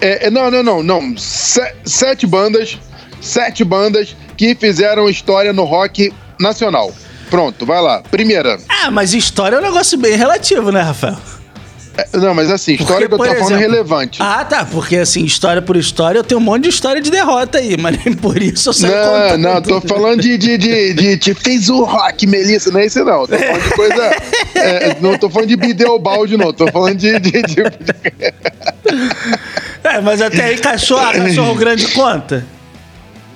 É, 0.00 0.26
é, 0.26 0.30
não, 0.30 0.50
não, 0.50 0.62
não, 0.62 0.82
não. 0.82 1.16
Se- 1.16 1.72
sete 1.84 2.26
bandas, 2.26 2.78
sete 3.20 3.62
bandas 3.64 4.16
que 4.36 4.54
fizeram 4.54 5.08
história 5.08 5.52
no 5.52 5.62
rock 5.64 6.12
nacional. 6.42 6.92
Pronto, 7.30 7.64
vai 7.64 7.80
lá. 7.80 8.02
Primeira. 8.10 8.58
Ah, 8.68 8.90
mas 8.90 9.14
história 9.14 9.56
é 9.56 9.58
um 9.58 9.62
negócio 9.62 9.96
bem 9.96 10.16
relativo, 10.16 10.70
né, 10.70 10.82
Rafael? 10.82 11.16
É, 11.94 12.16
Não, 12.16 12.34
mas 12.34 12.50
assim, 12.50 12.72
história 12.72 13.06
que 13.06 13.12
eu 13.14 13.18
tô 13.18 13.24
falando 13.24 13.54
é 13.54 13.58
relevante. 13.58 14.18
Ah, 14.22 14.42
tá. 14.46 14.64
Porque, 14.64 14.96
assim, 14.96 15.24
história 15.24 15.60
por 15.60 15.76
história, 15.76 16.18
eu 16.18 16.24
tenho 16.24 16.40
um 16.40 16.44
monte 16.44 16.62
de 16.64 16.70
história 16.70 17.02
de 17.02 17.10
derrota 17.10 17.58
aí, 17.58 17.76
mas 17.78 18.02
nem 18.02 18.14
por 18.14 18.40
isso 18.40 18.70
eu 18.70 18.72
saio 18.72 18.94
Não, 18.94 19.12
contando. 19.12 19.38
não, 19.42 19.60
tô 19.62 19.80
falando 19.82 20.20
de, 20.22 20.38
de, 20.38 20.56
de, 20.56 20.94
de, 20.94 21.16
de 21.16 21.34
fez 21.34 21.68
o 21.68 21.84
rock, 21.84 22.26
Melissa, 22.26 22.70
não 22.70 22.80
é 22.80 22.86
isso 22.86 23.04
não. 23.04 23.26
Tô 23.26 23.36
falando 23.36 23.62
de 23.62 23.70
coisa. 23.74 24.16
é, 24.54 24.96
não 25.02 25.18
tô 25.18 25.28
falando 25.28 25.48
de 25.48 25.56
Bideobaldi, 25.56 26.36
não. 26.38 26.50
Tô 26.52 26.66
falando 26.68 26.96
de. 26.96 27.18
de, 27.20 27.30
de- 27.42 27.62
É, 29.84 30.00
mas 30.00 30.20
até 30.22 30.44
aí, 30.44 30.58
cachorro, 30.58 31.12
cachorro 31.12 31.54
grande 31.54 31.88
conta. 31.88 32.44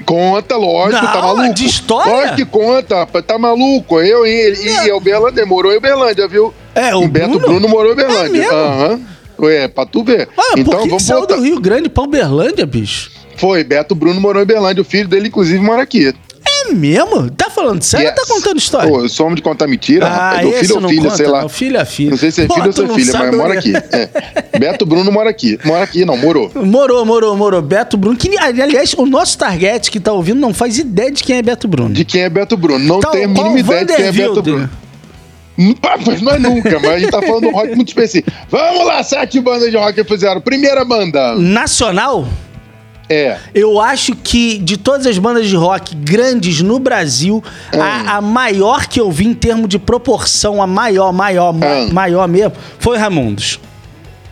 Conta, 0.07 0.57
lógico, 0.57 1.05
Não, 1.05 1.13
tá 1.13 1.21
maluco. 1.21 1.53
de 1.55 1.65
história? 1.67 2.13
Lógico 2.13 2.37
que 2.37 2.45
conta, 2.45 2.97
rapaz, 3.01 3.25
tá 3.27 3.37
maluco. 3.37 4.01
Eu 4.01 4.25
e 4.25 4.31
ele, 4.31 4.57
e 4.87 4.93
o 4.93 4.97
Uberlândia, 4.99 5.45
morou 5.45 5.73
em 5.73 5.79
Uberlândia, 5.79 6.29
viu? 6.29 6.55
É, 6.75 6.95
o 6.95 7.09
Beto 7.09 7.31
Bruno? 7.31 7.47
Bruno, 7.47 7.69
morou 7.69 7.91
em 7.91 7.95
Uberlândia. 7.95 8.27
É 8.29 8.31
mesmo? 8.41 8.55
Aham. 8.57 9.01
É, 9.43 9.69
pra 9.69 9.85
tu 9.85 10.03
ver. 10.05 10.29
Ah, 10.39 10.53
então 10.57 10.65
por 10.65 10.77
que, 10.77 10.83
que 10.85 10.89
vamos 10.89 11.03
saiu 11.03 11.19
voltar. 11.19 11.37
do 11.37 11.43
Rio 11.43 11.61
Grande 11.61 11.89
pra 11.89 12.05
Uberlândia, 12.05 12.65
bicho? 12.65 13.11
Foi, 13.37 13.63
Beto 13.65 13.95
Bruno 13.95 14.19
morou 14.21 14.41
em 14.41 14.45
Uberlândia. 14.45 14.81
O 14.81 14.85
filho 14.85 15.09
dele, 15.09 15.29
inclusive, 15.29 15.59
mora 15.63 15.83
aqui. 15.83 16.15
É 16.71 16.75
mesmo? 16.75 17.31
Tá 17.31 17.49
falando 17.51 17.83
sério 17.83 18.09
ou 18.09 18.15
tá 18.15 18.23
Yes. 18.23 18.31
contando 18.31 18.59
história? 18.59 18.89
Pô, 18.91 19.01
eu 19.01 19.09
sou 19.09 19.27
homem 19.27 19.37
de 19.37 19.43
contar 19.43 19.67
mentira, 19.67 20.09
rapaz. 20.09 20.43
Meu 20.47 20.51
esse 20.57 20.67
filho 20.67 20.83
ou 20.83 20.89
filha, 20.89 21.03
conta, 21.03 21.17
sei 21.17 21.27
lá. 21.27 21.41
Não. 21.43 21.49
Filho 21.49 21.77
é 21.79 21.85
filho. 21.85 22.11
Não 22.11 22.17
sei 22.19 22.31
se 22.31 22.43
é 22.43 22.49
filho 22.49 22.67
ou 22.67 22.73
se 22.73 22.85
é 22.85 22.89
filha, 22.89 23.13
mas 23.19 23.37
mora 23.37 23.49
onde 23.59 23.59
aqui. 23.77 23.87
é. 23.93 24.09
É. 24.53 24.59
Beto 24.59 24.87
Bruno 24.87 25.11
mora 25.13 25.31
aqui. 25.31 25.59
Mora 25.65 25.85
aqui, 25.85 26.05
não, 26.05 26.17
morou. 26.17 26.51
Morou, 26.55 27.05
morou, 27.05 27.37
morou. 27.37 27.63
Beto 27.63 27.97
Bruno. 27.97 28.17
Que, 28.17 28.37
aliás, 28.39 28.95
o 28.95 29.07
nosso 29.07 29.37
target 29.39 29.91
que 29.91 30.01
tá 30.01 30.13
ouvindo 30.13 30.41
não 30.41 30.53
faz 30.55 30.79
ideia 30.79 31.11
de 31.11 31.23
quem 31.23 31.37
é 31.37 31.43
Beto 31.43 31.69
Bruno. 31.69 31.95
De 31.95 32.05
quem 32.05 32.23
é 32.23 32.29
Beto 32.29 32.57
Bruno. 32.57 32.85
Não 32.85 32.99
Então, 32.99 33.11
tem 33.13 33.25
a 33.25 33.29
mínima 33.29 33.59
ideia 33.61 33.85
de 33.87 33.95
quem 33.97 34.05
é? 34.07 34.13
Beto 34.13 34.43
Bruno. 34.43 34.71
Hum, 35.59 35.75
Mas 36.07 36.21
não 36.21 36.33
é 36.33 36.39
nunca, 36.39 36.79
mas 36.79 36.91
a 36.91 36.99
gente 36.99 37.11
tá 37.11 37.23
falando 37.23 37.41
de 37.45 37.47
um 37.49 37.53
rock 37.53 37.75
muito 37.75 37.89
específico. 37.89 38.31
Vamos 38.51 38.85
lá, 38.87 39.03
sete 39.03 39.41
bandas 39.41 39.71
de 39.71 39.77
rock 39.79 39.95
que 39.95 40.05
fizeram. 40.05 40.39
Primeira 40.39 40.85
banda. 40.85 41.35
Nacional? 41.37 42.29
É. 43.09 43.39
Eu 43.55 43.81
acho 43.81 44.15
que 44.17 44.59
de 44.59 44.77
todas 44.77 45.07
as 45.07 45.17
bandas 45.19 45.47
de 45.49 45.55
rock 45.57 45.95
grandes 45.95 46.61
no 46.61 46.79
Brasil, 46.79 47.43
Hum. 47.73 47.81
a, 47.81 48.17
a 48.17 48.21
maior 48.21 48.87
que 48.87 49.01
eu 49.01 49.11
vi 49.11 49.27
em 49.27 49.35
termos 49.35 49.69
de 49.69 49.79
proporção, 49.79 50.61
a 50.61 50.67
maior, 50.67 51.13
maior, 51.13 51.53
ma- 51.53 51.67
Hum. 51.67 51.93
maior 51.93 52.27
mesmo, 52.27 52.53
foi 52.79 52.99
Ramundos. 52.99 53.61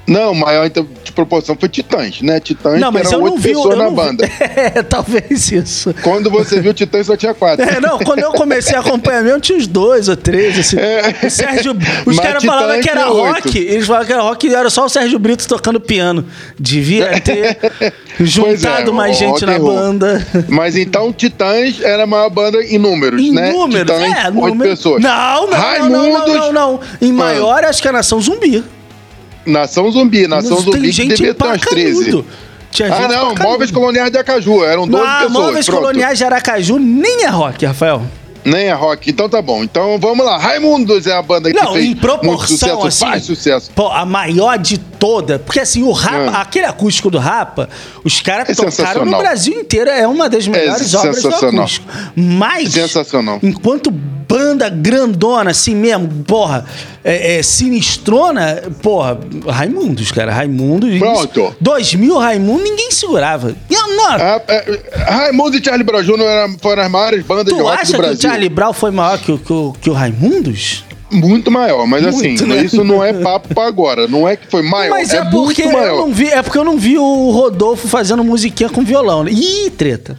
Não, 0.06 0.34
maior 0.34 0.66
então, 0.66 0.87
de 1.02 1.11
proporção 1.12 1.56
foi 1.58 1.68
Titãs, 1.68 2.20
né? 2.20 2.38
Titãs 2.38 2.78
Não, 2.78 2.92
mas 2.92 3.11
eram 3.11 3.23
oito 3.23 3.40
pessoas 3.40 3.78
na 3.78 3.88
vi- 3.88 3.94
banda. 3.94 4.30
É, 4.75 4.82
talvez 4.82 5.50
isso. 5.50 5.94
Quando 6.02 6.30
você 6.30 6.61
viu 6.61 6.73
Titãs 6.75 7.06
só 7.06 7.16
tinha 7.16 7.32
quatro. 7.34 7.64
É, 7.64 7.80
não, 7.80 7.99
quando 7.99 8.18
eu 8.20 8.32
comecei 8.32 8.76
a 8.76 8.80
acompanhar 8.80 9.23
mesmo, 9.23 9.40
tinha 9.40 9.56
uns 9.58 9.66
dois 9.66 10.08
ou 10.08 10.16
três, 10.16 10.58
assim. 10.58 10.76
O 11.26 11.30
Sérgio. 11.30 11.76
Os 12.06 12.18
caras 12.20 12.44
falavam 12.44 12.80
que 12.80 12.90
era 12.90 13.04
rock. 13.06 13.58
Eles 13.58 13.87
falavam 13.87 14.06
que 14.06 14.12
era 14.12 14.23
rock 14.23 14.46
e 14.46 14.54
era 14.54 14.68
só 14.70 14.84
o 14.84 14.88
Sérgio 14.88 15.18
Brito 15.18 15.46
tocando 15.49 15.80
piano. 15.80 16.25
Devia 16.58 17.18
ter 17.20 17.58
juntado 18.20 18.90
é, 18.90 18.94
mais 18.94 19.16
gente 19.16 19.44
na 19.46 19.56
roll. 19.56 19.75
banda. 19.75 20.26
Mas 20.49 20.76
então 20.76 21.12
Titãs 21.12 21.80
era 21.80 22.04
a 22.04 22.06
maior 22.06 22.30
banda 22.30 22.62
em 22.62 22.78
números, 22.78 23.20
Em 23.20 23.32
né? 23.32 23.50
números, 23.52 23.90
Titãs, 23.99 24.25
é, 24.25 24.26
oito 24.28 24.34
número. 24.34 24.70
pessoas. 24.70 25.02
Não, 25.02 25.46
não, 25.46 25.78
não, 25.78 25.88
não, 25.88 26.11
não, 26.11 26.26
não, 26.37 26.52
não. 26.52 26.80
Em 27.00 27.12
maior, 27.12 27.64
acho 27.64 27.80
que 27.80 27.88
é 27.88 27.90
a 27.90 27.94
Nação 27.94 28.20
Zumbi. 28.20 28.62
Nação 29.46 29.90
Zumbi, 29.90 30.26
Nação 30.26 30.56
Tem 30.56 30.64
Zumbi 30.64 30.80
que 30.80 30.92
gente 30.92 31.08
devia 31.10 31.26
ter 31.28 31.34
pra 31.34 31.48
umas 31.48 31.60
13. 31.60 32.04
canudo. 32.04 32.26
Tinha 32.70 32.92
Ah, 32.92 33.08
não, 33.08 33.34
Móveis. 33.36 33.70
Coloniais 33.70 34.10
de 34.10 34.18
Acaju, 34.18 34.64
eram 34.64 34.88
12 34.88 35.04
Ah, 35.06 35.16
pessoas. 35.26 35.32
Móveis 35.32 35.66
pronto. 35.66 35.80
Coloniais 35.80 36.18
de 36.18 36.24
Aracaju 36.24 36.78
nem 36.78 37.22
é 37.24 37.28
rock, 37.28 37.64
Rafael. 37.64 38.02
Nem 38.44 38.66
é 38.66 38.72
rock, 38.74 39.08
então 39.10 39.26
tá 39.26 39.40
bom. 39.40 39.62
Então 39.64 39.98
vamos 39.98 40.26
lá. 40.26 40.36
Raimundos 40.36 41.06
é 41.06 41.12
a 41.14 41.22
banda 41.22 41.50
que 41.50 41.58
Não, 41.58 41.72
fez 41.72 41.84
em 41.84 41.88
muito 41.88 42.00
proporção, 42.02 42.46
sucesso, 42.58 42.86
assim, 42.86 43.06
faz 43.06 43.22
sucesso. 43.24 43.70
Pô, 43.74 43.86
a 43.88 44.04
maior 44.04 44.58
de 44.58 44.76
toda. 44.76 45.38
Porque 45.38 45.60
assim, 45.60 45.82
o 45.82 45.92
Rapa, 45.92 46.32
Ah. 46.36 46.40
aquele 46.42 46.66
acústico 46.66 47.10
do 47.10 47.18
Rapa, 47.18 47.70
os 48.04 48.20
caras 48.20 48.50
É 48.50 48.54
tocaram 48.54 49.06
no. 49.06 49.16
Brasil 49.16 49.54
inteiro. 49.58 49.88
É 49.88 50.06
uma 50.06 50.28
das 50.28 50.46
melhores 50.46 50.92
obras 50.94 51.16
do 51.16 51.22
sensacional. 51.22 51.60
acústico. 51.64 51.86
Mas, 52.14 52.72
Sensacional. 52.72 53.38
enquanto 53.42 53.90
banda 54.34 54.68
grandona, 54.68 55.50
assim 55.52 55.76
mesmo, 55.76 56.08
porra, 56.26 56.64
é, 57.04 57.36
é, 57.38 57.42
sinistrona, 57.42 58.62
porra, 58.82 59.18
Raimundos, 59.48 60.10
cara, 60.10 60.32
Raimundos. 60.32 60.98
Pronto. 60.98 61.54
2000 61.60 62.18
Raimundo, 62.18 62.64
ninguém 62.64 62.90
segurava. 62.90 63.54
Não, 63.70 63.96
não, 63.96 64.14
é, 64.16 64.80
Raimundo 65.06 65.56
e 65.56 65.64
Charlie 65.64 65.84
Brown 65.84 66.02
Jr. 66.02 66.56
foram 66.60 66.82
as 66.82 66.90
maiores 66.90 67.24
bandas 67.24 67.44
de 67.44 67.50
tu 67.50 67.62
rock 67.62 67.74
acha 67.74 67.84
do 67.84 67.90
que 67.92 67.94
o 67.94 67.98
Brasil. 68.02 68.20
Charlie 68.28 68.48
Brown 68.48 68.72
foi 68.72 68.90
maior 68.90 69.18
que, 69.18 69.30
o- 69.32 69.38
que, 69.38 69.80
que 69.82 69.90
o 69.90 69.92
Raimundos? 69.92 70.84
Muito 71.12 71.48
maior, 71.48 71.86
mas 71.86 72.02
Muito, 72.02 72.42
assim, 72.42 72.46
né? 72.52 72.64
isso 72.64 72.82
não 72.82 73.04
é 73.04 73.12
papo 73.22 73.54
pra 73.54 73.66
agora. 73.66 74.08
Não 74.08 74.26
é 74.28 74.34
que 74.36 74.48
foi 74.50 74.62
maior, 74.62 74.90
Mas 74.90 75.14
é, 75.14 75.18
é, 75.18 75.24
porque 75.26 75.62
eu 75.62 75.70
não 75.96 76.12
vi, 76.12 76.26
é 76.28 76.42
porque 76.42 76.58
eu 76.58 76.64
não 76.64 76.76
vi 76.76 76.98
o 76.98 77.30
Rodolfo 77.30 77.86
fazendo 77.86 78.24
musiquinha 78.24 78.68
com 78.68 78.82
violão. 78.82 79.22
né? 79.22 79.30
Ih, 79.32 79.70
treta. 79.70 80.18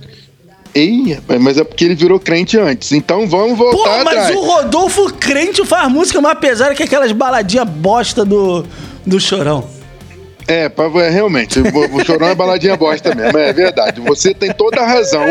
Ei, 0.75 1.17
mas 1.39 1.57
é 1.57 1.63
porque 1.63 1.85
ele 1.85 1.95
virou 1.95 2.19
crente 2.19 2.59
antes. 2.59 2.91
Então 2.91 3.25
vamos 3.27 3.57
Pô, 3.57 3.71
voltar 3.71 4.03
mas 4.03 4.17
atrás. 4.17 4.35
o 4.35 4.41
Rodolfo 4.41 5.13
crente 5.13 5.65
faz 5.65 5.89
música 5.89 6.19
mais 6.19 6.37
pesada 6.37 6.75
que 6.75 6.83
aquelas 6.83 7.13
baladinhas 7.13 7.67
bosta 7.67 8.25
do, 8.25 8.65
do 9.05 9.17
Chorão. 9.17 9.65
É, 10.47 10.65
é, 10.69 11.09
realmente, 11.09 11.59
o, 11.59 12.05
Chorão 12.05 12.27
é 12.27 12.35
baladinha 12.35 12.75
bosta 12.75 13.15
mesmo, 13.15 13.37
é 13.37 13.51
verdade. 13.51 13.99
Você 14.01 14.33
tem 14.33 14.51
toda 14.51 14.81
a 14.81 14.85
razão, 14.85 15.23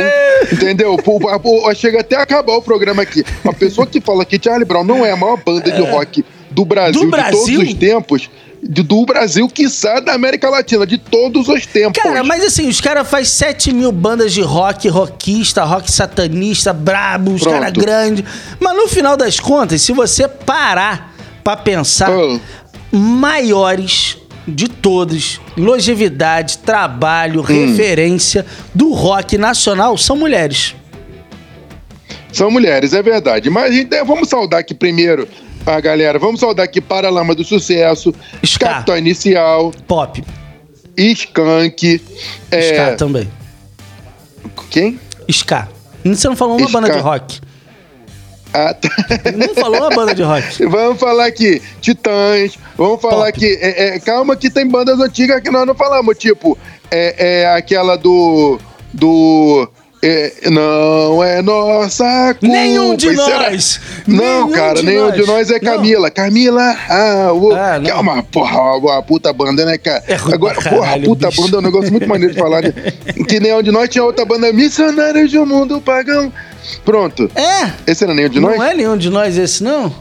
entendeu? 0.52 0.96
Pô, 0.96 1.20
pô, 1.20 1.38
pô, 1.38 1.74
Chega 1.74 2.00
até 2.00 2.16
a 2.16 2.22
acabar 2.22 2.54
o 2.54 2.62
programa 2.62 3.02
aqui. 3.02 3.22
Uma 3.44 3.52
pessoa 3.52 3.86
que 3.86 4.00
fala 4.00 4.24
que 4.24 4.40
Charlie 4.42 4.64
Brown 4.64 4.82
não 4.82 5.04
é 5.04 5.12
a 5.12 5.16
maior 5.16 5.36
banda 5.36 5.70
de 5.70 5.82
rock 5.82 6.24
do 6.50 6.64
Brasil, 6.64 7.00
Do 7.00 7.04
de 7.04 7.10
Brasil? 7.10 7.38
todos 7.38 7.68
os 7.68 7.74
tempos, 7.74 8.22
de- 8.22 8.30
do 8.66 9.04
Brasil, 9.04 9.47
quiçá 9.49 10.00
da 10.00 10.14
América 10.14 10.49
Latina, 10.49 10.87
de 10.87 10.97
todos 10.97 11.49
os 11.49 11.66
tempos. 11.66 12.02
Cara, 12.02 12.25
mas 12.25 12.42
assim, 12.42 12.66
os 12.68 12.80
caras 12.80 13.06
fazem 13.09 13.26
7 13.26 13.73
mil 13.73 13.92
bandas 13.92 14.33
de 14.33 14.40
rock, 14.40 14.88
rockista, 14.88 15.64
rock 15.64 15.90
satanista, 15.92 16.73
brabo, 16.73 17.35
os 17.35 17.42
caras 17.44 17.73
grandes. 17.73 18.25
Mas 18.59 18.75
no 18.76 18.88
final 18.88 19.16
das 19.16 19.38
contas, 19.38 19.83
se 19.83 19.92
você 19.92 20.26
parar 20.26 21.14
pra 21.42 21.56
pensar, 21.56 22.11
Ah. 22.11 22.40
maiores 22.90 24.16
de 24.49 24.68
todos, 24.68 25.40
longevidade, 25.56 26.59
trabalho, 26.59 27.40
Hum. 27.40 27.44
referência 27.44 28.44
do 28.75 28.92
rock 28.92 29.37
nacional 29.38 29.97
são 29.99 30.16
mulheres. 30.16 30.75
São 32.33 32.50
mulheres, 32.50 32.92
é 32.92 33.02
verdade. 33.02 33.49
Mas 33.49 33.71
a 33.71 33.73
gente, 33.73 34.04
vamos 34.04 34.28
saudar 34.28 34.61
aqui 34.61 34.75
primeiro 34.75 35.28
a 35.66 35.80
galera. 35.80 36.18
Vamos 36.18 36.40
saudar 36.40 36.64
aqui 36.64 36.80
Paralama 36.80 37.35
do 37.35 37.44
Sucesso, 37.44 38.14
Ska. 38.42 38.66
Capital 38.66 38.99
Inicial, 38.99 39.73
Pop. 39.87 40.23
Skank. 40.97 42.02
É, 42.50 42.61
Ska 42.61 42.97
também. 42.97 43.28
quem? 44.71 45.00
Ska. 45.28 45.68
Você 46.04 46.28
não 46.28 46.37
falou 46.37 46.56
uma 46.56 46.66
Ska. 46.66 46.80
banda 46.80 46.92
de 46.92 47.00
rock. 47.00 47.40
Ah, 48.52 48.73
tá. 48.73 48.88
Não 49.37 49.54
falou 49.54 49.80
uma 49.80 49.90
banda 49.90 50.14
de 50.14 50.23
rock. 50.23 50.64
Vamos 50.66 51.00
falar 51.00 51.26
aqui, 51.26 51.61
Titãs, 51.80 52.56
vamos 52.76 53.00
falar 53.00 53.26
Pop. 53.26 53.28
aqui, 53.28 53.59
é, 53.61 53.97
é, 53.97 53.99
calma 53.99 54.37
que 54.37 54.49
tem 54.49 54.68
bandas 54.68 55.00
antigas 55.00 55.42
que 55.42 55.50
nós 55.50 55.66
não 55.66 55.75
falamos, 55.75 56.16
tipo, 56.16 56.56
é, 56.88 57.40
é 57.40 57.47
aquela 57.47 57.97
do, 57.97 58.61
do, 58.92 59.68
é, 60.06 60.50
não 60.50 61.23
é 61.25 61.40
nossa 61.42 62.34
culpa. 62.38 62.46
Nenhum 62.54 62.94
de 62.96 63.14
será- 63.16 63.50
nós. 63.50 63.80
Não, 64.06 64.16
Nenhum 64.46 64.50
cara, 64.52 64.75
de 64.75 64.82
nenhum 64.87 65.06
nós. 65.06 65.14
de 65.14 65.26
nós 65.26 65.50
é 65.50 65.54
Não. 65.54 65.61
Camila. 65.61 66.11
Camila, 66.11 66.76
ah, 66.88 67.32
o, 67.32 67.52
Ah, 67.52 67.75
não. 67.78 67.84
que 67.84 67.90
é 67.90 67.94
uma 67.94 68.23
porra, 68.23 68.76
uma 68.76 69.02
puta 69.02 69.32
banda, 69.32 69.64
né, 69.64 69.78
cara? 69.78 70.02
É 70.06 70.14
ruim 70.14 70.34
Agora, 70.34 70.61
pra 70.61 70.70
porra, 70.70 70.82
caralho, 70.87 71.04
puta 71.04 71.28
bicho. 71.28 71.42
banda 71.42 71.56
é 71.56 71.58
um 71.58 71.62
negócio 71.62 71.90
muito 71.90 72.08
maneiro 72.08 72.34
de 72.34 72.40
falar, 72.40 72.62
né? 72.62 72.73
Que 73.28 73.40
nenhum 73.40 73.62
de 73.62 73.70
nós 73.70 73.88
tinha 73.88 74.04
outra 74.04 74.25
banda, 74.25 74.52
Missionários 74.52 75.32
do 75.32 75.46
Mundo 75.46 75.80
Pagão. 75.80 76.32
Pronto. 76.84 77.30
É. 77.34 77.70
Esse 77.90 78.04
era 78.04 78.12
nenhum 78.14 78.28
de 78.28 78.40
não 78.40 78.50
nós? 78.56 78.70
é 78.70 78.75
nenhum 78.75 78.96
de 78.96 79.08
nós 79.11 79.37
esse, 79.38 79.62
não? 79.62 79.94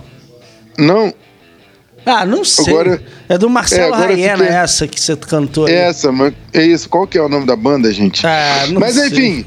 Não. 0.77 1.13
Ah, 2.05 2.25
não 2.25 2.43
sei. 2.43 2.73
Agora- 2.73 3.01
é 3.29 3.37
do 3.37 3.49
Marcelo 3.49 3.95
é, 3.95 3.97
Raiena 3.97 4.37
fiquei- 4.43 4.53
essa 4.55 4.87
que 4.87 4.99
você 4.99 5.15
cantou 5.15 5.65
aí. 5.67 5.73
Essa, 5.73 6.11
mas 6.11 6.33
é 6.53 6.61
isso. 6.65 6.89
Qual 6.89 7.07
que 7.07 7.17
é 7.17 7.21
o 7.21 7.29
nome 7.29 7.45
da 7.45 7.55
banda, 7.55 7.91
gente? 7.93 8.25
Ah, 8.27 8.65
não 8.69 8.79
mas 8.81 8.95
sei. 8.95 9.07
enfim, 9.07 9.45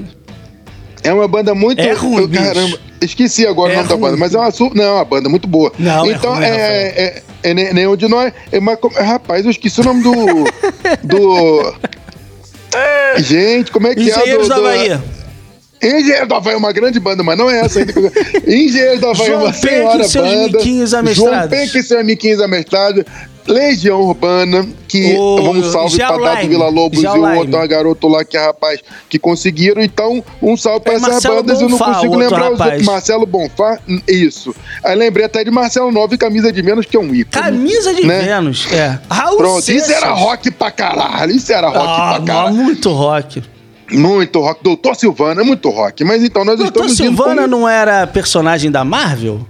é 1.06 1.12
uma 1.12 1.28
banda 1.28 1.54
muito. 1.54 1.80
É 1.80 1.92
ruim, 1.92 2.22
eu. 2.22 2.28
Caramba, 2.28 2.78
esqueci 3.00 3.46
agora 3.46 3.72
É 3.72 3.74
o 3.74 3.76
nome 3.78 3.88
da 3.88 3.94
ruim. 3.94 4.02
banda, 4.04 4.16
mas 4.16 4.34
é 4.34 4.38
uma, 4.38 4.52
não, 4.74 4.84
é 4.84 4.90
uma 4.92 5.04
banda 5.04 5.28
muito 5.28 5.46
boa. 5.48 5.72
Não, 5.78 6.06
é 6.06 6.12
então 6.12 6.34
ruim, 6.34 6.44
é, 6.44 6.48
é, 6.50 7.22
é 7.50 7.54
ne- 7.54 7.72
nenhum 7.72 7.96
de 7.96 8.08
nós. 8.08 8.32
É, 8.52 8.60
mas, 8.60 8.78
rapaz, 8.96 9.44
eu 9.44 9.50
esqueci 9.50 9.80
o 9.80 9.84
nome 9.84 10.02
do. 10.02 10.12
do. 11.02 11.74
Gente, 13.18 13.70
como 13.70 13.86
é 13.86 13.94
que 13.94 14.00
é? 14.10 14.12
Engenheiros 14.14 14.44
do, 14.44 14.48
da 14.50 14.56
do- 14.56 14.62
Bahia. 14.62 15.02
Engenheiro 15.82 16.26
do 16.26 16.34
Havaí 16.34 16.54
é 16.54 16.56
uma 16.56 16.72
grande 16.72 16.98
banda, 16.98 17.22
mas 17.22 17.36
não 17.36 17.50
é 17.50 17.60
essa 17.60 17.78
ainda. 17.80 17.92
Engenheiro 18.46 18.98
do 18.98 19.08
Havaí 19.08 19.26
é 19.26 19.30
João 19.30 19.42
uma 19.44 19.52
Penck 19.52 19.66
e 19.66 19.68
senhora 19.68 20.04
seus 20.08 20.26
banda. 20.28 20.58
miquinhos 20.58 20.90
João 20.90 21.00
amestrados. 21.00 21.50
Penck 21.50 21.78
e 21.78 21.82
seus 21.82 22.04
miquinhos 22.04 22.40
amestrados. 22.40 23.04
Legião 23.46 24.00
Urbana, 24.02 24.66
que 24.88 25.14
O 25.16 25.36
vamos 25.42 25.66
salve 25.72 25.96
pra. 25.96 26.16
Dado 26.18 26.48
Vila 26.48 26.68
Lobos 26.68 27.02
e 27.02 27.06
o 27.06 27.36
outro, 27.36 27.68
garoto 27.68 28.08
lá 28.08 28.24
que 28.24 28.36
é 28.36 28.44
rapaz 28.44 28.80
que 29.08 29.18
conseguiram. 29.18 29.82
Então, 29.82 30.22
um 30.42 30.56
salve 30.56 30.80
pra 30.80 30.92
É 30.94 30.96
essas 30.96 31.08
Marcelo 31.08 31.36
bandas. 31.36 31.60
eu 31.60 31.68
não 31.68 31.78
Bonfá, 31.78 31.94
consigo 31.94 32.16
lembrar 32.16 32.52
os 32.52 32.60
outros. 32.60 32.82
Marcelo 32.84 33.26
Bonfá, 33.26 33.78
isso. 34.08 34.54
Aí 34.84 34.96
lembrei 34.96 35.26
até 35.26 35.44
de 35.44 35.50
Marcelo 35.50 35.90
Nove, 35.92 36.16
camisa 36.18 36.52
de 36.52 36.62
menos, 36.62 36.86
que 36.86 36.96
é 36.96 37.00
um 37.00 37.14
ícone. 37.14 37.24
Camisa 37.30 37.94
de 37.94 38.06
né? 38.06 38.20
Vênus. 38.20 38.70
É. 38.72 38.98
Raul 39.10 39.36
Pronto, 39.36 39.68
isso 39.70 39.92
era 39.92 40.12
rock 40.12 40.50
pra 40.50 40.70
caralho. 40.70 41.32
Isso 41.32 41.52
era 41.52 41.68
rock 41.68 41.78
Ah, 41.78 42.14
pra 42.16 42.24
caralho. 42.34 42.54
muito 42.56 42.90
rock. 42.92 43.42
Muito 43.92 44.40
rock. 44.40 44.64
Doutor 44.64 44.96
Silvana 44.96 45.42
é 45.42 45.44
muito 45.44 45.68
rock. 45.70 46.02
Mas 46.04 46.22
então 46.24 46.44
nós 46.44 46.56
Doutor 46.58 46.86
estamos 46.86 47.00
indo 47.00 47.06
Silvana 47.16 47.46
não 47.46 47.68
era 47.68 48.06
personagem 48.06 48.70
da 48.70 48.84
Marvel? 48.84 49.46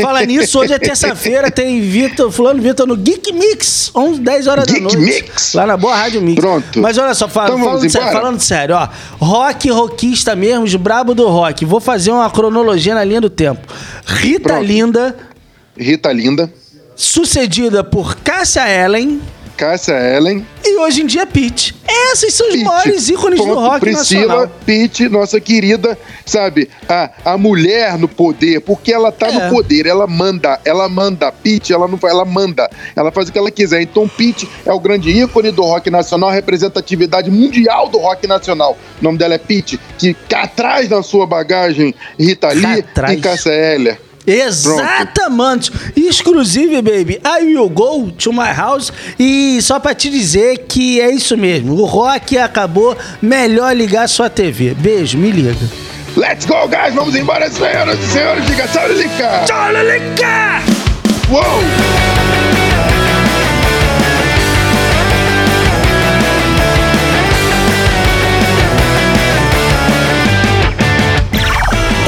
Fala 0.00 0.24
nisso, 0.26 0.58
hoje 0.58 0.74
é 0.74 0.78
terça-feira, 0.78 1.50
tem 1.50 1.80
Vitor, 1.80 2.30
fulano 2.30 2.60
Vitor 2.60 2.86
no 2.86 2.96
Geek 2.96 3.32
Mix, 3.32 3.90
11, 3.94 4.20
10 4.20 4.46
horas 4.46 4.64
Geek 4.66 4.78
da 4.80 4.84
noite. 4.84 4.98
Mix? 4.98 5.54
Lá 5.54 5.66
na 5.66 5.76
boa 5.76 5.94
Rádio 5.96 6.20
Mix. 6.20 6.38
Pronto. 6.38 6.78
Mas 6.80 6.98
olha 6.98 7.14
só, 7.14 7.26
fala- 7.28 7.48
Então 7.54 7.64
falando, 7.64 7.90
sério, 7.90 8.12
falando 8.12 8.40
sério, 8.40 8.74
ó. 8.76 8.88
Rock, 9.24 9.70
rockista 9.70 10.36
mesmo, 10.36 10.64
os 10.64 10.74
brabo 10.74 11.14
do 11.14 11.26
rock. 11.28 11.64
Vou 11.64 11.80
fazer 11.80 12.10
uma 12.10 12.28
cronologia 12.30 12.94
na 12.94 13.04
linha 13.04 13.20
do 13.22 13.30
tempo. 13.30 13.60
Rita 14.06 14.50
Pronto. 14.50 14.64
Linda, 14.64 15.16
Rita 15.78 16.12
Linda, 16.12 16.52
sucedida 16.94 17.82
por 17.82 18.16
Cássia 18.16 18.68
Ellen 18.68 19.20
Cássia 19.56 19.94
Ellen, 19.94 20.46
e 20.64 20.78
hoje 20.78 21.02
em 21.02 21.06
dia 21.06 21.26
Pete. 21.26 21.74
Esses 22.12 22.34
são 22.34 22.46
os 22.48 22.52
Pitty, 22.54 22.64
maiores 22.64 23.08
ícones 23.08 23.38
do 23.38 23.46
ponto, 23.46 23.60
rock 23.60 23.80
Priscila, 23.80 24.26
nacional. 24.26 24.52
Pitt, 24.66 25.08
nossa 25.08 25.40
querida, 25.40 25.98
sabe, 26.26 26.68
a, 26.88 27.10
a 27.24 27.38
mulher 27.38 27.96
no 27.98 28.06
poder, 28.08 28.60
porque 28.60 28.92
ela 28.92 29.10
tá 29.12 29.28
É. 29.28 29.32
no 29.32 29.50
poder, 29.54 29.86
ela 29.86 30.06
manda, 30.06 30.60
ela 30.64 30.88
manda, 30.88 31.30
Pitt, 31.32 31.72
ela 31.72 31.86
não 31.88 31.98
ela 32.04 32.24
manda, 32.24 32.68
ela 32.96 33.10
faz 33.12 33.28
o 33.28 33.32
que 33.32 33.38
ela 33.38 33.50
quiser. 33.50 33.80
Então 33.82 34.08
Pitt 34.08 34.48
é 34.66 34.72
o 34.72 34.80
grande 34.80 35.10
ícone 35.10 35.50
do 35.50 35.62
rock 35.62 35.90
nacional, 35.90 36.30
representatividade 36.30 37.30
mundial 37.30 37.88
do 37.88 37.98
rock 37.98 38.26
nacional. 38.26 38.76
O 39.00 39.04
nome 39.04 39.18
dela 39.18 39.34
é 39.34 39.38
Pitt, 39.38 39.78
que 39.98 40.12
cá 40.14 40.42
atrás 40.42 40.88
na 40.88 41.02
sua 41.02 41.26
bagagem 41.26 41.94
Rita 42.18 42.48
Lee 42.48 42.80
Atrás. 42.80 43.18
e 43.18 43.20
Cássia 43.20 43.52
Eller. 43.52 43.98
Exatamente. 44.26 45.72
Exclusive, 45.96 46.80
baby, 46.82 47.20
I 47.24 47.44
will 47.44 47.68
go 47.68 48.10
to 48.10 48.32
my 48.32 48.52
house. 48.52 48.92
E 49.18 49.60
só 49.62 49.78
pra 49.80 49.94
te 49.94 50.10
dizer 50.10 50.58
que 50.68 51.00
é 51.00 51.10
isso 51.10 51.36
mesmo. 51.36 51.74
O 51.74 51.84
rock 51.84 52.38
acabou. 52.38 52.96
Melhor 53.20 53.74
ligar 53.76 54.08
sua 54.08 54.30
TV. 54.30 54.74
Beijo, 54.74 55.18
me 55.18 55.30
liga. 55.30 55.56
Let's 56.16 56.44
go, 56.44 56.68
guys! 56.68 56.94
Vamos 56.94 57.16
embora, 57.16 57.50
senhoras 57.50 57.98
e 57.98 58.06
senhores! 58.12 58.46
Diga 58.46 58.68
tchau, 58.68 58.86
Lilica! 58.86 59.44
Tchau, 59.46 59.72
Lelica! 59.72 60.62
Uou! 61.30 62.61